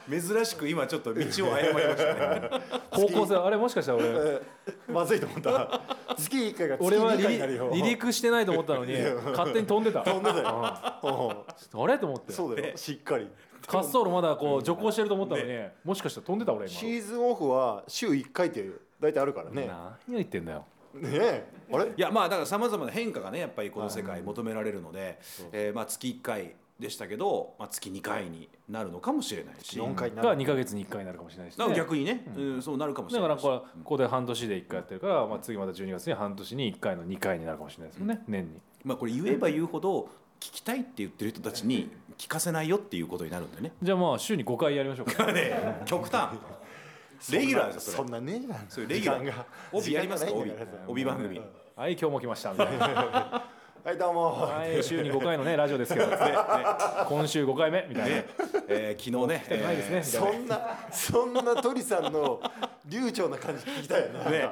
[0.21, 2.49] 珍しく今ちょっと道を誤りましたね。
[2.89, 4.07] 方向性あれもしかしたら俺。
[4.07, 4.43] えー
[4.87, 5.51] まずいと思った。
[5.51, 5.81] ら
[6.17, 7.69] 月1回が月2俺は離回になるよ。
[7.75, 8.93] 離陸してないと思ったのに
[9.31, 10.01] 勝手に飛んでた。
[10.01, 11.45] 飛んでたよ。
[11.73, 11.83] うん。
[11.83, 12.31] あれと思って。
[12.31, 12.77] そうだよ。
[12.77, 13.27] しっかり。
[13.67, 15.49] 滑走路まだこう徐行してると思ったのに、
[15.83, 18.69] もしかしたら飛んでた俺今シーズンオフは週1回って
[18.99, 19.67] 大体あるからね。
[19.67, 20.65] 何を言ってんだよ
[21.01, 21.47] ねえ。
[21.71, 21.85] あれ？
[21.85, 25.19] いやまあだからさまざまな変化がねやっぱりこの世界求められるので、
[25.51, 29.79] えーまあ月1回でしたけど、まあ、月2回になるのかもしれないし。
[29.79, 30.37] 4回にながる。
[30.41, 32.61] 2か月に1回になるかもしれないし、だからね、逆にね、うん。
[32.61, 33.41] そうなるかもしだれないし。
[33.43, 38.59] からこれここで半年で1回やってるから、まあ、次また12月に半年に1回の2回になるかもしれないですよね、年に。
[38.83, 40.09] まあこれ言えば言うほど
[40.41, 43.71] 聞きたいって言ってる人たちに聞かせないよっていうことになるんでね。
[43.81, 45.27] じゃあまあ週に5回やりましょうか。
[45.31, 46.35] ね極端
[47.31, 47.97] レギュラーですよそれ。
[47.97, 49.25] そんなねえなそれレギュラー。
[49.25, 49.45] 時間が。
[49.71, 50.31] 帯やりますか？
[50.33, 51.05] 帯時間がないんだから帯。
[51.05, 51.41] 番組。
[51.75, 52.85] はい今日も来ましたみたいな。
[53.85, 54.31] はいどうも。
[54.41, 56.05] はい週に5回のねラジオですけど、
[57.07, 58.25] 今週5回目みたいな、ね。
[58.67, 62.41] えー昨日ねないですね、そんなそんな鳥さんの
[62.85, 64.29] 流暢な感じ聞きたいよな。
[64.29, 64.49] ね。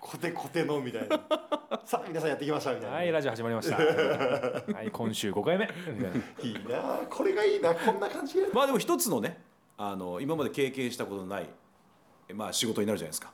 [0.00, 1.20] コテコテのみたいな。
[1.84, 3.76] さあ皆さんやってきましたみたいな、はい、ラジオ始まりました。
[4.74, 5.68] はい、今週5回目。
[5.92, 6.16] みたいな。
[6.42, 8.36] いいなあこれがいいなこんな感じ。
[8.52, 9.42] まあでも一つのね
[9.76, 11.48] あの今まで経験したことのない、
[12.34, 13.32] まあ、仕事になるじゃないですか、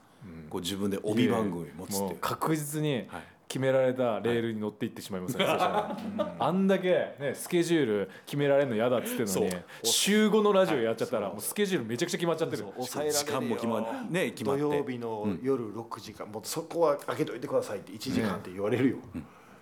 [0.50, 2.14] こう自分で帯番組持つって。
[2.14, 3.22] いう確実にはい。
[3.46, 5.44] 決められたレールに乗っていってしまいますね。
[5.44, 5.96] そしたら。
[6.40, 9.52] あんだけ、ね、スケジュール決められるの嫌だっつってるのに
[9.84, 12.64] 週5のラジオやっちゃったらもうスケジュールめちゃくちゃ決まっちゃってる。
[12.74, 13.38] 抑えられるよ。
[13.38, 14.62] 時間も決まね決まって。
[14.62, 18.96] 土曜日の夜6時間、もうそこは開けといてくださいって1時間って言われるよ、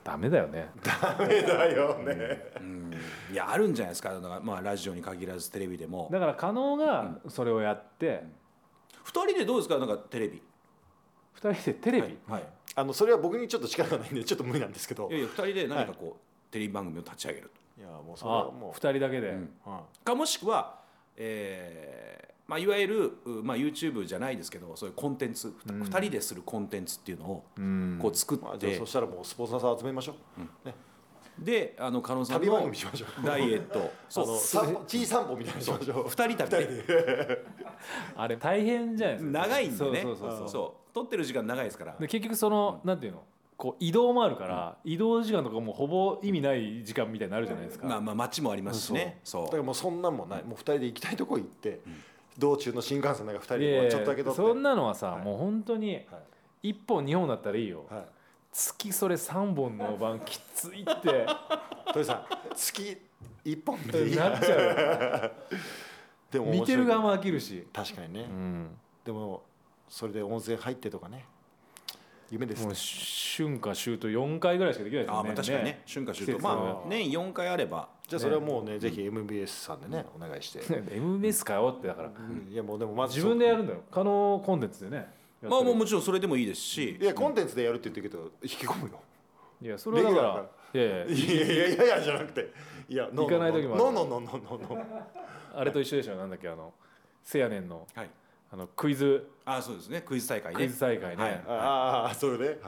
[0.03, 0.71] ダメだよね。
[0.83, 2.53] ダメだよね、
[3.31, 4.41] いやあるんじゃないですか。
[4.43, 6.09] まあラジオに限らずテレビでも。
[6.11, 8.42] だから加納がそれをやって、二
[9.27, 9.79] 人でどうですか？
[9.79, 10.43] なんかテレビ。
[11.35, 12.45] 二人でテレビ、はい
[12.75, 15.09] あのそれは僕にちょっと力がないんでちょっと無理なんですけど。
[15.11, 19.51] いやいや二人で何かこう、テレビ番組を立ち上げるいやもうそれはあもう二人だけで、ん。
[19.65, 20.79] はかもしくは、
[21.17, 27.99] えーまあ、いわゆる、うまあ、YouTube じゃないですけどそういうコンテンツ、二人でするコンテンツっていうのをうん。
[28.01, 30.15] こう作っいまあ、じゃあて、そしたらもうスポンサーさん集めましょ
[30.65, 30.75] う、ね、
[31.39, 33.27] であの加納さんの組しましょう。
[33.27, 33.81] ダイエット。
[33.81, 36.09] あ そうの散歩ちい散歩みたいなのしましょう。
[36.09, 37.45] 二人旅で。
[38.17, 39.39] あれ大変じゃないですか。
[39.39, 40.03] 長いんでね。
[40.03, 40.95] そうそうそうそう。
[40.95, 41.97] 撮ってる時間長いですから。
[41.99, 43.23] で結局その、なんていうの？
[43.57, 49.21] こう移動もあるから、移動時間とかもうほぼ意味ない時間みたいになるじゃないですか、まあまあ街もありますしね。
[49.23, 49.45] そう。
[49.45, 50.45] だからもうそんなんもない。
[50.45, 51.81] もう二人で行きたいとこ行って、
[52.39, 54.37] 道中の新幹線なんか二人でちょっとだけ撮って。
[54.37, 56.71] そんなのはさ、はいもう本当にはい。
[56.71, 58.05] 1本2本だったらいいよ、はい
[58.53, 61.27] 月それ3本の番きついって。
[61.93, 62.25] 鳥さん
[62.55, 62.97] 月
[63.45, 64.17] 一本でいい。
[64.17, 65.59] なっちゃうよ。
[66.31, 68.69] でも見てる側も飽きるし、確かにね、うん、
[69.05, 69.43] でも
[69.89, 71.27] それで温泉入ってとかね。
[72.31, 72.67] 夢ですね。
[72.67, 75.23] もう春夏秋冬4回ぐらいしかできないですね。
[75.23, 75.83] まあ確かにね。
[75.87, 76.39] 春夏秋冬。
[76.39, 77.89] まあ年4回あれば。
[78.09, 82.11] じゃあそれはもうねぜひ MBS さんでね、お願いして、 ね MBS かよってだから、
[82.51, 83.83] いやもうでもまず自分でやるんだよ。
[83.91, 85.13] 可能コンテンツでね
[85.43, 86.97] まあもうもちろんそれでもいいですし。
[87.01, 89.01] いやコンテンツでやるって言ってるけど引き込むよ
[89.61, 91.15] いやそれはだからいやいやいや。
[91.15, 92.53] いやいやいやじゃなくて
[92.89, 96.73] いや行かない時もあるノーノーノーノーノーノーあれと一緒でしょなんだっけあの
[97.23, 98.11] せやねんのはい
[98.53, 102.59] あのクイズあそうですねクイズ大会ねクイズ大会ね、はいああそれで、はい、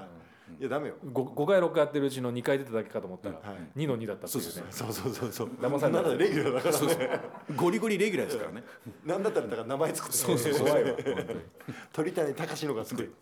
[0.61, 0.95] いやダメよ。
[1.05, 3.41] 5, 5回6回やってるうちの2回出ただけかと思ったら、は
[3.77, 3.79] い。
[3.81, 4.51] 2の2だったっていうね。
[4.71, 5.49] そうそうそうそう。
[5.61, 6.03] 騙された。
[6.03, 7.09] なんだレギュラーだからそうそう。
[7.57, 8.63] ゴリゴリレギュラーですからね。
[9.07, 10.17] なんだったらだから名前作って。
[10.17, 10.97] そうそう怖いわ
[11.93, 13.15] 鳥谷隆のが作る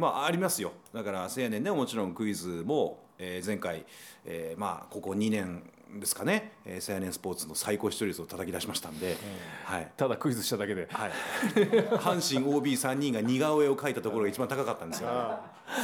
[0.00, 0.72] まあありますよ。
[0.92, 3.84] だから青年でももちろんクイズも、えー前回、
[4.24, 5.62] えーまあここ2年
[5.98, 9.16] ですかね、えー、青年スポーツの最高視聴率を叩き出しましたんで、
[9.64, 9.90] はい。
[9.96, 10.88] ただクイズしただけで。
[10.90, 11.10] はい、
[11.98, 15.08] 阪神 OB3 人が似顔絵を描いたところが一番高かったんですよ。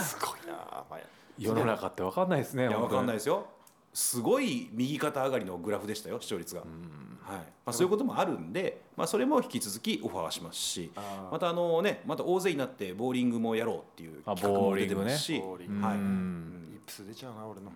[0.03, 0.55] すごいな
[0.89, 0.99] まあ
[1.39, 3.47] 世の中って分かんないですね分かんないいですよ。
[3.97, 6.61] すごい右肩上がりのグラフでしたよ視聴率が。
[6.61, 6.69] はい。
[7.31, 10.93] まあ、そういうこともあるんで、まあ、それも引き続きオファーはしますし
[11.33, 17.73] またあのねまた大勢になってボーリングもやろうっていう企画も出てますし、イップス出ちゃうな俺の。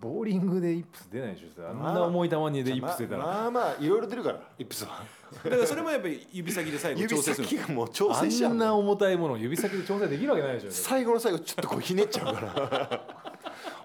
[0.00, 5.02] ボーリングでイップス出ないでしょあんな重い球にでイップス出たら、まあまあまあいろいろ出るからイップスは。
[5.42, 13.24] だからそれもやっぱり指先で最後指調整する先がもう調あ整しちゃうんんだな重たいものを指先で調整できるわけないでしょ最後の最後ちょっとこうひねっちゃうから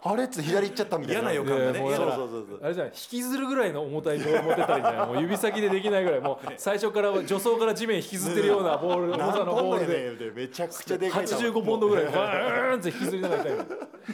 [0.02, 1.32] あれっつ左行っちゃったみたいな。
[1.32, 1.80] 嫌な予感がね。
[1.80, 2.60] そうそうそう。
[2.64, 10.26] あれじゃない引きずるぐらいの重たいボール持ってったらいいんじゃないもう指先でできないぐらいもう 最初から助走から地面引きずってるようなボール重さのボールで。
[10.26, 11.36] でめちゃくちゃでかい球。
[11.36, 13.66] 85ポンドぐらいバーンって引きずりながら痛いの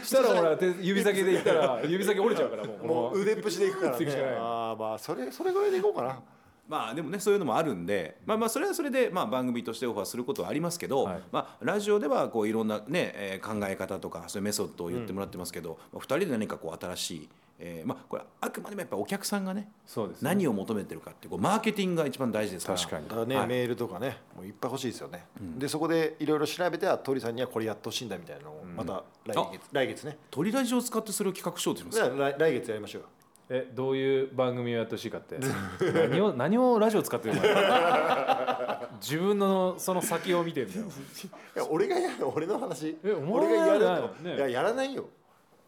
[0.03, 4.37] したらほら手指先でいったら指先折れちゃうからもうもう腕っぷしでいくからね。
[4.39, 6.19] ああまあそれそれぐらいでいこうかな
[6.67, 11.19] まあでもねそういうのもあるんで、まあ、まあそれはそれでまあ番組としてオファーすることはありますけど、はい。
[11.31, 20.29] まあ、ラジオではこういろんな、ねえー考え方とかそういうメソッドを言ってもらってますけど、まあ、2人で何かこう新しい、えーまあ、これあくまでもやっぱお客さんがねそうですね。
[20.29, 22.79] 何を求めてるかってこうマーケティングが一番大事ですから。
[22.79, 23.07] 確かに。
[23.07, 23.47] だからね、はい。
[23.47, 25.25] メールとかねもういっぱい欲しいですよね、
[25.57, 30.17] でそこでいろいろ調べては鳥さんにはこれやってほしいんだみたいなのをまた来月、来月ね。
[30.31, 31.99] 鳥ラジオを使ってそれを企画しようとします
[32.37, 33.07] 来月やりましょうよ
[33.49, 35.37] えどういう番組をやってほしいかって。
[36.09, 37.41] 何を何をラジオ使ってるの？
[37.41, 40.85] か 自分のその先を見てんだよ。
[40.85, 42.97] いや俺がやる俺の話。
[43.03, 45.05] えお前俺がやると、ないねいややらないよ。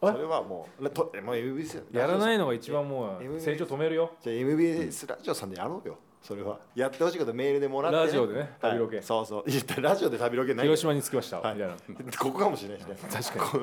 [0.02, 1.82] えそれはもうともう MBS よ。
[1.92, 4.10] やらないのが一番もう成長止めるよ。
[4.22, 6.58] じゃあ MBS ラジオさんでやろうよそれは。
[6.74, 8.96] やってほしいことメールでもらって、ラジオでね旅ロケ。
[8.96, 9.44] はいそうそう。
[9.46, 10.66] 言ったラジオで旅ロケない。
[10.66, 11.38] 広島に着きました。
[11.38, 11.58] みはい。
[11.58, 11.74] たいな。
[12.18, 12.96] ここかもしれないしね。
[13.10, 13.58] 確か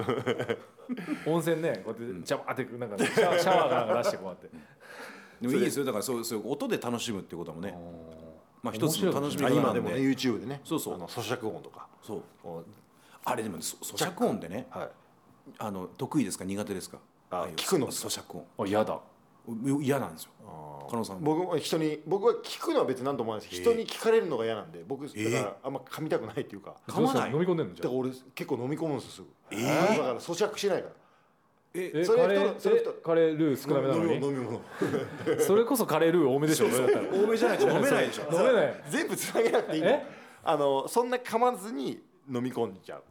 [1.25, 1.31] に。
[1.31, 4.49] 温泉ねこうやってジャバーってなんかシャワーシャワーかなんか出してこうやって。
[5.41, 5.85] でもいいですよ。
[5.85, 7.77] だからそうそう音で楽しむっていうこともね、
[8.63, 9.57] まあ、一つの楽しみなんで。
[9.59, 10.61] 今でもね YouTube でね。
[10.63, 10.95] そうそう。
[10.95, 11.87] あの咀嚼音とか。
[12.01, 12.21] そう。
[13.25, 14.89] あれでも咀嚼音でねはい。
[15.59, 16.45] あの得意ですか？
[16.45, 16.97] 苦手ですか？
[17.31, 17.87] ああ聞くの。
[17.87, 18.45] 咀嚼音。
[18.63, 18.93] あ嫌だ。
[18.93, 18.99] う
[19.81, 20.31] 嫌なんですよ。
[20.89, 21.23] 加納さん。
[21.23, 23.61] 僕も人に僕は聞くのは別に何とも思わないです。
[23.61, 26.75] 人に聞かれるのが嫌なんで僕だからあんま噛みたくないっていうか。
[26.87, 27.73] 噛まない飲み込んでんの？
[27.75, 27.87] じゃあ。
[27.87, 29.27] だから俺結構飲み込むんですよすぐ。
[29.51, 30.93] えーだから咀嚼しないから。
[31.77, 34.13] ええそれカレーそれカレールー少なめなのに？
[34.15, 34.61] 飲み物飲み物。
[35.41, 38.23] それこそカレールー多めでしょ多めじゃないと 飲めないでしょ。
[38.31, 38.83] 飲めない。
[38.89, 39.89] 全部つなげなくていいの。
[39.89, 40.05] え？
[40.43, 43.03] あのそんな噛まずに飲み込んじゃう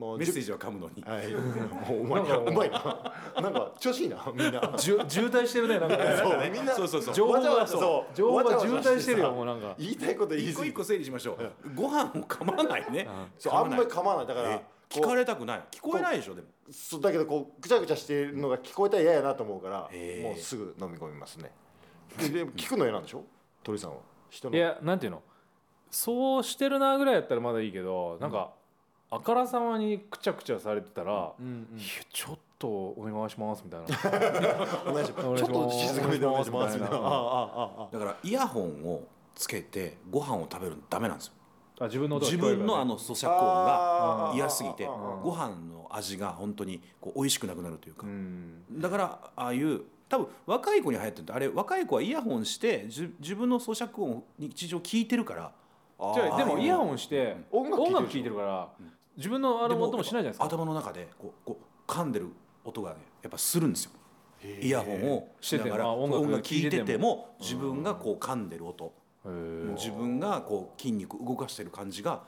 [0.00, 1.04] もうメッセージは噛むのに。
[1.06, 1.30] はい。
[1.30, 4.74] もううまいなかなんうまいななんか調子いいなみんな。
[4.78, 5.96] じゅ渋滞してるねなんか。
[5.98, 6.72] ねそうみんな。
[6.72, 7.14] そうそうそう。
[7.14, 8.16] 情報わざわがそう。
[8.16, 9.74] 情報が渋滞してるよさもうなんか。
[9.78, 11.52] 言いたいこと一個一個整理しましょう。
[11.74, 13.06] ご飯を噛まないね。
[13.38, 14.26] そうあんまり噛まない。
[14.26, 15.62] だからえ聞かれたくない。
[15.70, 16.48] 聞こえないでしょでも。
[16.72, 19.90] そうだけどこうぐちゃぐちゃしてるのが聞こえたら嫌やなと思うから
[20.22, 21.50] もうすぐ飲み込みますね。
[22.18, 23.24] でで聞くの嫌なんでしょ？
[23.62, 23.96] 鳥さんは。
[24.30, 24.56] 人の。
[24.56, 25.22] いやなんていうの？
[25.90, 28.52] そうしてるなぐらいやったらまだいいけどなんか
[29.10, 31.78] あからさまにくちゃくちゃされてたらうんうん。
[31.78, 33.86] いやちょっとお願いしますみたいな。
[35.04, 36.98] ちょっと静かめでお願いしますみたいな。
[37.92, 39.02] だからイヤホンを
[39.34, 41.32] つけてご飯を食べるのダメなんですよ。
[41.80, 48.06] あ自分の音が自分のあの咀嚼音が嫌すぎてご飯の味が本当にこう美味しくなくなるというか。
[48.06, 48.62] うん。
[48.70, 55.52] だからああいう多分若い子に流行ってるとあれ若い子はイヤホンしてじ自分の咀嚼音を日常聞いてるから。
[56.02, 58.68] あじゃあでもイヤホンンして音楽聴いてる音楽聴いてるから
[59.16, 60.44] 自分のあの音もしないじゃないですか。
[60.44, 62.28] 頭の中でこうこう噛んでる
[62.64, 63.92] 音がねやっぱするんですよ。
[64.60, 68.92] イヤホンをしながら音楽聴いてても自分がこう噛んでる音。
[69.76, 72.22] 自分がこう筋肉動かしてる感じが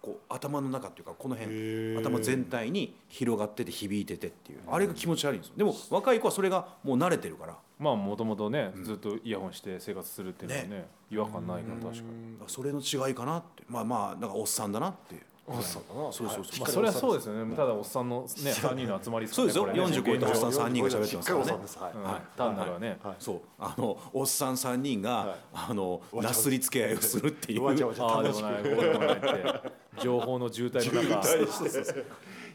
[0.00, 4.60] こう頭の中っていうかこの辺頭全体に広がってて響いててっていう。
[4.70, 5.54] あれが気持ち悪いんですよ。
[5.58, 7.58] でも若い子はそれがもう慣れてるから。
[7.78, 12.38] まあもともとねずっとイヤホンして生活するっていうのはね違和感ないから確かに。
[12.46, 13.64] それの違いかなって。
[13.68, 15.22] まあまあなんかおっさんだなっていう
[15.52, 16.12] おっさんだな。
[16.12, 16.60] そうそうそう。
[16.60, 17.56] まあそれはそうですよね。
[17.56, 18.08] ただおっさん。
[18.08, 19.64] のね3人の集まりそうですよ。
[19.64, 19.84] これね。
[19.84, 22.02] 40超えたおっさん現状3人が喋ってますからね。
[22.04, 22.22] はい。
[22.36, 23.14] 単なるはねはい。
[23.18, 23.40] そう。
[23.58, 25.38] あのおっさん3人が、はい。
[25.52, 27.66] あのなすりつけ合いをするっていう。
[27.66, 31.28] ああでもないこうでもないって情報の渋滞の中。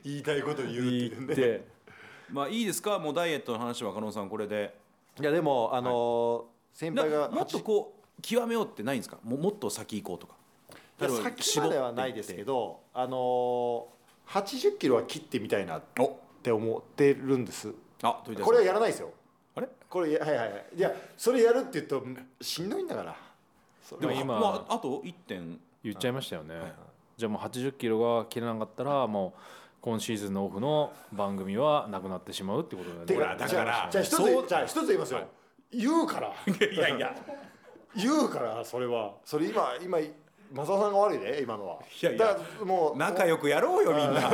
[0.03, 1.33] 言いたいこと言うって言いうね。
[1.33, 1.67] って。
[2.31, 2.97] まあいいですか？
[2.99, 4.73] もうダイエットの話は加納さんこれで。
[5.19, 6.43] いやでもあのー
[6.73, 9.17] 先輩がなもっとこう極めようってないんですか？
[9.23, 10.33] ももっと先行こうとか
[10.99, 13.85] 例えば先まではないですけどあのー、
[14.27, 17.73] 80キロは切ってみたいなっおて思ってるんです。
[18.01, 19.11] あこれはやらないですよ。
[19.55, 19.67] あれ？
[19.89, 20.65] これはいはいはい。
[20.75, 22.03] いやそれやるって言うと
[22.41, 23.15] しんどいんだから。
[23.83, 25.59] それはでも今まあ、あと1点。
[25.83, 26.73] 言っちゃいましたよね、はい。
[27.15, 29.39] じゃあもう80キロが切れなかったらもう
[29.81, 33.05] 今シーズンのオフの番組はなくなってしまうってことだよね。
[33.05, 34.47] てかほらだからじゃあ一つそう。
[34.47, 35.27] じゃあ一つ言いますよ、
[35.71, 36.33] 言うから。
[36.67, 37.15] いやいや。
[37.95, 39.13] 言うからそれは。
[39.23, 39.99] それ今今
[40.53, 41.75] 正雄さんが悪いで今のは。
[42.01, 44.31] いやいやだからもう仲良くやろうよみんな。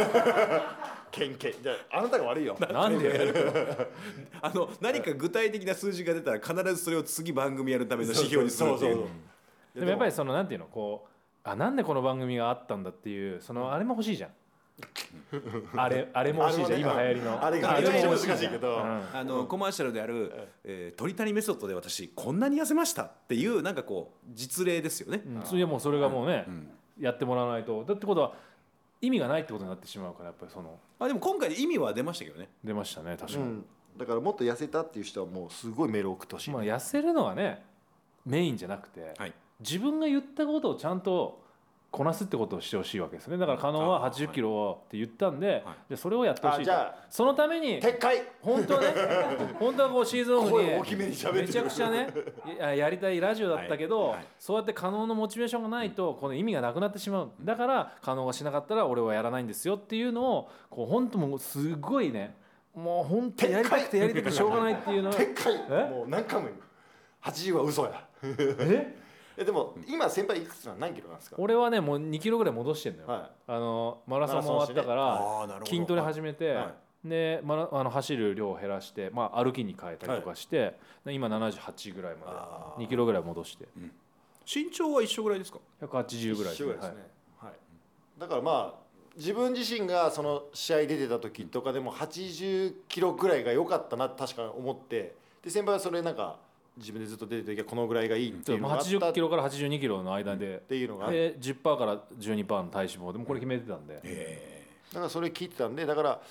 [1.12, 2.56] けんけんじゃああなたが悪いよ。
[2.72, 3.88] なんでやる
[4.42, 9.08] あの何か具体的な数字が出たら必ずそれを次番組やるための指標にするっていう。
[9.76, 11.10] でもやっぱりそのなんていうのこう
[11.44, 14.30] あなんでこの番組があったんだっていうそのあれも欲しいじゃん
[15.76, 17.46] あれあれも欲しいじゃん、今流行りの。
[17.46, 19.04] あれがあめちゃめちゃも欲難しいけど、うん。
[19.14, 20.32] あのコマーシャルである、
[20.64, 25.42] えー鳥谷メソッドで私こんなに痩せましたっていうなんかこう実例ですよね、うん。
[25.44, 26.70] それもうそれがもうね、ん。
[27.00, 27.84] やってもらわないと。
[27.84, 28.34] だってことは
[29.02, 30.78] 意味がないってことになってしまうからやっぱりその。
[31.00, 32.50] あでも今回で意味は出ましたけどね。
[32.64, 33.66] 出ましたね確かに、うん、
[33.98, 37.64] だからもっと痩せたっていう人はもうすごいメール送ってほしい、まあ痩せるのはね
[38.26, 39.34] メインじゃなくて、はい。
[39.60, 41.41] 自分が言ったことをちゃんと
[41.92, 43.38] こなすってことをしてほしいわけですね。
[43.38, 45.90] だから加納はあー80キロって言ったんで,、はい。
[45.90, 46.62] でそれをやってほしいと。
[46.62, 48.24] あじゃあそのために撤回。
[48.42, 48.88] 本当はね
[49.60, 51.32] 本当はこうシーズンオフに声大きめちゃ
[51.64, 52.14] くちゃね
[52.58, 54.10] ややりたいラジオだったけど、はい。
[54.12, 54.26] はい。
[54.40, 57.32] そうやって加納のモチベーションがないとこの意味がなくなってしまう。
[57.42, 62.38] だから加納がしなかったら俺はやらないんですよっていうのをこう本当もうすごいね
[62.74, 65.14] もう本当やりたくてやりたくてしょうがないっていうのを。
[65.92, 66.62] もう何回も言う。
[67.22, 68.08] 80は嘘や。
[68.24, 69.01] え？
[69.42, 71.36] えでも今先輩いくつなの何キロなんですか？
[71.40, 76.74] 俺はねもう2キロぐらい戻してんのよ、はあのマラソンも終わったかあら筋トレ始めて、は
[77.04, 83.68] でマラあの走る量を減らして、まあ、歩きに変えたりとかして、で今78ぐらいまあで2キロぐらい戻して。
[84.44, 86.74] 身長は一緒ぐらいですか？180ぐらいですね、
[87.40, 88.20] はい。
[88.20, 88.82] だからまあ
[89.16, 96.38] 自分自身がその試合出てた時とかでも80キロぐらいが良かったなって確か思ってで先輩はそれなんか
[96.78, 98.90] 自分でずっと出てた時はこのぐらいがいいっていううのがあった。
[98.90, 100.64] 80っキロから82キロの間で。
[100.68, 101.12] ていうのが。
[101.12, 104.68] で10%から12%の体脂肪でもこれ決めてたんで、え。
[104.94, 106.22] だからそれ聞いてたんでだから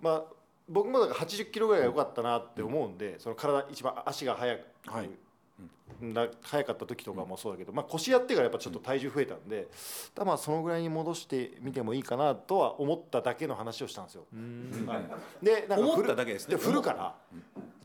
[0.00, 0.22] まあ
[0.68, 5.10] 僕もだから80キロぐらいが良かったなって思うんで、その体一番足が速く、はい。
[6.00, 9.70] な速かった時とかもそうだけど、まあ、腰やってからやっぱちょっと体重増えたんで、だか
[10.20, 14.24] らまあそのぐらいに戻してみてもいいかなとは思っただけの話をしたんですよ。
[14.32, 14.86] うん。
[14.86, 16.56] はいでなんか振る思っただけですね。
[16.56, 17.14] 振るから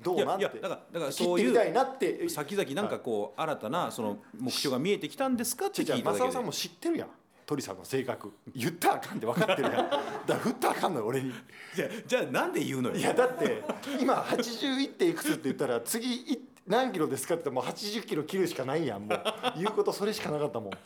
[0.02, 0.44] どうなんて。
[0.44, 2.18] いやいやだからだから切そういうってみたいなって。
[2.24, 5.68] ー先々なんかこう新たなその目標が見えてきたんですか？
[5.68, 6.32] ってちょ聞いただけで。
[6.32, 7.10] さんも知ってるやん。
[7.46, 8.32] 鳥さんの性格。
[8.56, 9.74] 言ったらあかんって分かってるやん。
[9.76, 11.34] だから振ったらあかんのよ俺に。
[11.76, 12.96] じゃあじゃあなんで言うのよ？
[12.96, 13.64] いやだって
[14.00, 19.24] 今81点いくつって言ったら次い何キロですかって言ったらもう80キロ切るしかないやんもう。
[19.58, 20.70] 言うことそれしかなかったもん。
[20.70, 20.78] だ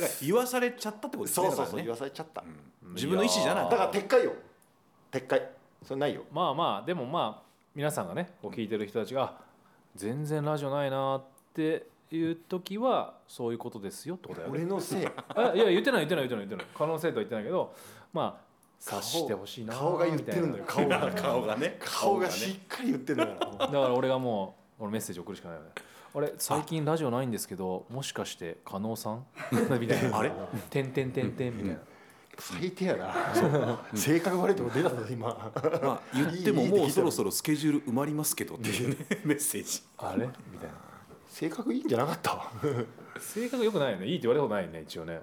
[0.00, 1.88] から言わされちゃったってことですねそうそうそうね。
[1.88, 2.42] わされちゃった、
[2.94, 3.64] 自分の意思じゃない。
[3.64, 4.32] やだから撤回よ。
[5.10, 5.50] 撤回。
[5.86, 6.24] それないよ。
[6.30, 9.34] まあまあでもまあ皆さんがねこう聞いてる人たちがあ
[9.96, 11.22] 全然ラジオないなっ
[11.54, 14.58] ていう時はそういうことですよってことだよね。
[14.58, 15.06] 俺のせい。
[15.34, 16.46] あいや言ってない言ってない言ってない。
[16.46, 17.74] 言ってない可能性とは言ってないけど
[18.12, 21.10] まあ察してほしいな顔が言ってるのよ顔が。
[21.16, 21.76] 顔がね。
[21.80, 25.70] 顔がしっかり言ってるのよだから俺がもう俺メッセージ送るしかないよね。
[26.14, 29.24] あれ最近ラジオないんですけどもしかして加納さん
[29.80, 30.30] みたいなあれ
[30.68, 31.80] てんてんてんてんみたいな
[32.38, 33.80] 最低やな。
[33.94, 35.28] 性格悪いとこ出たぞ今。
[35.28, 39.82] まあ言っても もうそろそろスケジュール埋まりますけどっていうね メッセージ。
[39.98, 40.26] あれ？
[40.50, 40.74] みたいな。
[41.28, 42.32] 性格いいんじゃなかった？
[42.34, 42.50] わ
[43.20, 44.06] 性格良くないよね。
[44.06, 45.20] いいって言われたことないよね一応ね。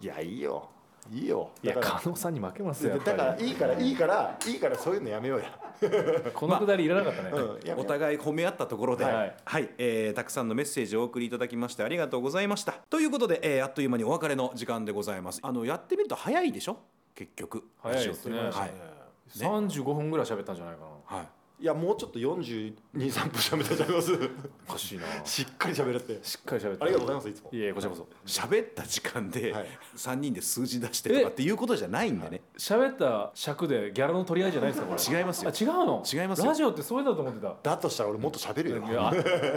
[0.00, 0.68] いやいいよ。
[1.12, 1.50] いいよ。
[1.62, 5.58] いや加納さんに負けますよやだからいいからいいからいいからそういうのやめようや、
[6.34, 9.64] このくだりいらなかったね、うん、やめよおう互い褒め合ったところで、ははい。
[9.64, 12.72] いえーたくさんのメッセージをお送りいただきましてありがとうございました。
[12.90, 15.40] ということで、えーあっという間にお別れの時間でございます。
[15.42, 16.78] あのやってみると早いでしょ？
[17.14, 17.64] 結局。
[17.82, 18.38] 早いですね。
[18.38, 18.44] は。
[18.66, 18.70] い。
[19.38, 21.16] 35分ぐらい喋ったんじゃないかな。
[21.18, 21.26] はい
[21.60, 24.12] いやもうちょっ42、3分喋ったじゃいます
[24.68, 25.04] おかしいな。
[25.24, 26.20] しっかり喋れて。
[26.22, 26.84] しっかり喋って。
[26.84, 27.50] ありがとうございますいつも。
[27.52, 28.06] いえこちらこそ。
[28.24, 29.66] 喋った時間ではい。
[29.96, 32.42] 3人で数字出してとかっていうことじゃないんでね。
[32.56, 35.18] 喋った尺でギャラの取り合いじゃないですかこれ。
[35.18, 35.50] 違いますよ。
[35.50, 36.04] あ違うの？
[36.12, 36.46] 違いますよ。
[36.46, 37.70] ラジオってそういうのだと思ってた。
[37.70, 38.82] だとしたら俺もっと喋るよ。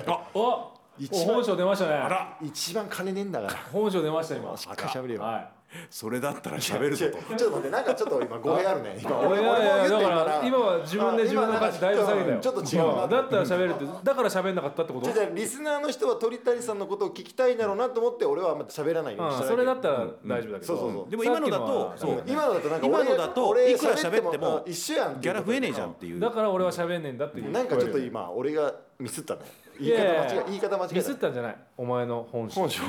[0.07, 1.93] あお 一番本性出ましたね。
[1.93, 2.37] あら。
[2.41, 3.53] 一番金ねえんだから。
[3.71, 4.57] 本性出ました今。
[4.57, 5.49] しっかり喋れよ、は
[5.89, 7.35] それだったら喋るぞと。
[7.35, 8.97] ちょっと待ってなんかちょっと今語弊あるね。
[9.01, 12.39] 今俺も言ってるだから今は自分で自分の価値だいぶ下げたよ。
[12.39, 15.11] ちょっと違うなだったら喋るってだから喋んなかったってこと？
[15.11, 20.65] じゃあリスナーの人は鳥谷さんのことを聞きたいんだろうなと思って俺はあんま喋らないようにしたうんそれだったら大丈夫だけど。
[20.65, 21.09] そうそうそう。
[21.09, 21.95] でも今のだと
[22.27, 26.19] 今のだとなんか今のだと俺いくら喋ってもあ一緒やんギャラ増えねえじゃんっていう。
[26.19, 27.51] だから俺は喋んねえんだっていう。
[27.51, 29.41] なんかちょっと今俺がミスったね
[29.79, 31.55] 言い方間違え言い方間違えミスたったんじゃない。
[31.77, 32.59] お前の本性。
[32.59, 32.81] 本性。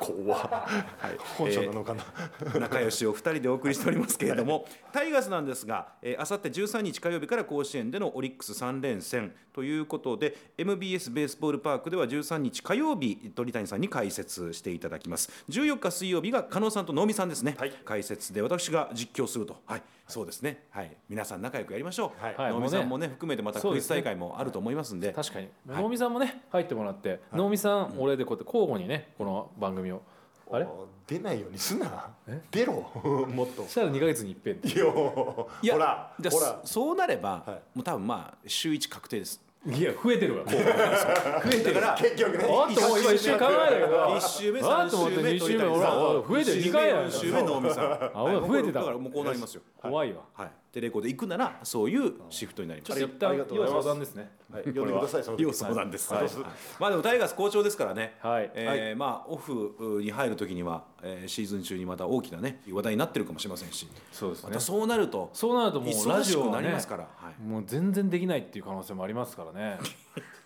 [0.00, 0.68] 怖
[1.36, 2.04] 本性なのかな、
[2.60, 5.88] 仲良しを2人でお送りしておりますけれどもタイガースなんですが
[6.18, 9.32] あさって13日火曜日から甲子園でのオリックス3連戦。
[9.52, 15.30] ということで MBS ベースボールパークでは13日火曜日鳥谷さんに解説していただきます。
[15.50, 17.72] 14日水曜日が加納さんと能見さんですね、はい。
[17.84, 19.60] 解説で私が実況すると。
[19.66, 19.82] はい。
[20.08, 20.64] そうですね。
[20.70, 20.96] はい。
[21.08, 22.34] 皆さん仲良くやりましょう、はい。
[22.34, 25.12] はい能見さんもね含めてまたクイズ大会もあると思いますんで。
[25.12, 30.02] 確かに能見さんもね入ってもらって能見さん俺でこうやって交互にねこの番組を。
[30.50, 30.66] あれ？
[31.06, 32.10] 出ないようにすな。
[32.28, 32.40] え？
[32.50, 32.74] 出ろ
[33.34, 33.62] もっと。
[33.62, 34.54] そしたら2ヶ月に一遍。
[34.54, 36.60] っていやほらじゃあほら。
[36.64, 37.78] そうなれば、はい。
[37.78, 39.42] もう多分まあ週1確定です。
[39.64, 40.44] いや増えてるわ。
[40.50, 41.74] 増えてる。
[41.74, 46.62] だから結局ねあっともう今一瞬考えたけど1週目あ3っと思って週目二週目ほら増えてる。
[46.62, 46.98] 2 2回やん。
[47.06, 48.10] 4週目能見さん。
[48.12, 48.80] あ俺増えてた。
[48.80, 50.22] だからもうこうなりますよ怖いわ。
[50.34, 52.98] はいテレコで行くならそういうシフトになります。
[52.98, 53.86] ちょっと一旦ありがとうございます。
[53.86, 54.62] 要相談ですねはい。
[54.64, 56.24] 呼んでください要相談です、はい。
[56.24, 56.32] はい。
[56.80, 58.50] まあでもタイガース好調ですからね、はい。
[58.54, 63.86] えーまあオフに入る時には、えーシーズン中にまた大きなね話題になってるかもしれませんし。
[64.12, 64.48] そうですね。
[64.48, 67.42] またそうなるとそうなるともうラジオはねなりますから、はい。
[67.42, 69.78] もう全然できないっていう可能性もありますからね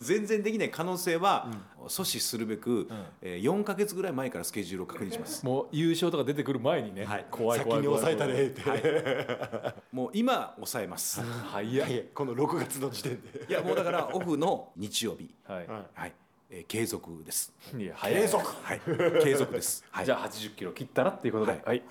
[0.00, 1.48] 全然できない可能性は
[1.86, 2.88] 阻止するべく、
[3.22, 5.44] えー、4か月ぐらい前からスケジュールを確認します。
[5.44, 7.26] もう優勝とか出てくる前にね、はい。
[7.30, 11.20] 怖い怖い先に抑えたれって、もう今抑えます。
[11.22, 11.70] はい。
[11.70, 13.46] いやいやこの6月の時点で。
[13.48, 15.34] いやもうだからオフの日曜日。
[15.44, 16.12] はい、ははい、
[16.50, 17.52] えー継続です。
[17.76, 18.22] いや早い。
[18.22, 18.44] 継続。
[18.62, 18.80] はい。
[19.24, 21.62] 継続です、はい、じゃあ80キロ切ったらっていうことで、はい。
[21.64, 21.82] はい、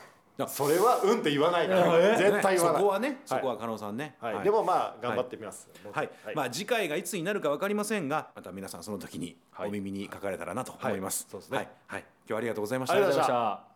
[0.48, 2.18] それはうんって言わないから。
[2.18, 2.82] 絶対言わない。
[2.82, 4.44] そこはねそこは加納さんね、はい。
[4.44, 5.70] でもまあ頑張ってみます。
[5.92, 9.70] はい、まあ次回がいつになるかわかりませんがまた皆さんその時にはい。
[9.70, 11.32] お耳にかかれたらなと思います、はい。
[11.32, 11.58] そうですね。
[11.58, 12.96] はい、はい、今日はありがとうございました。
[12.96, 13.75] ありがとうございました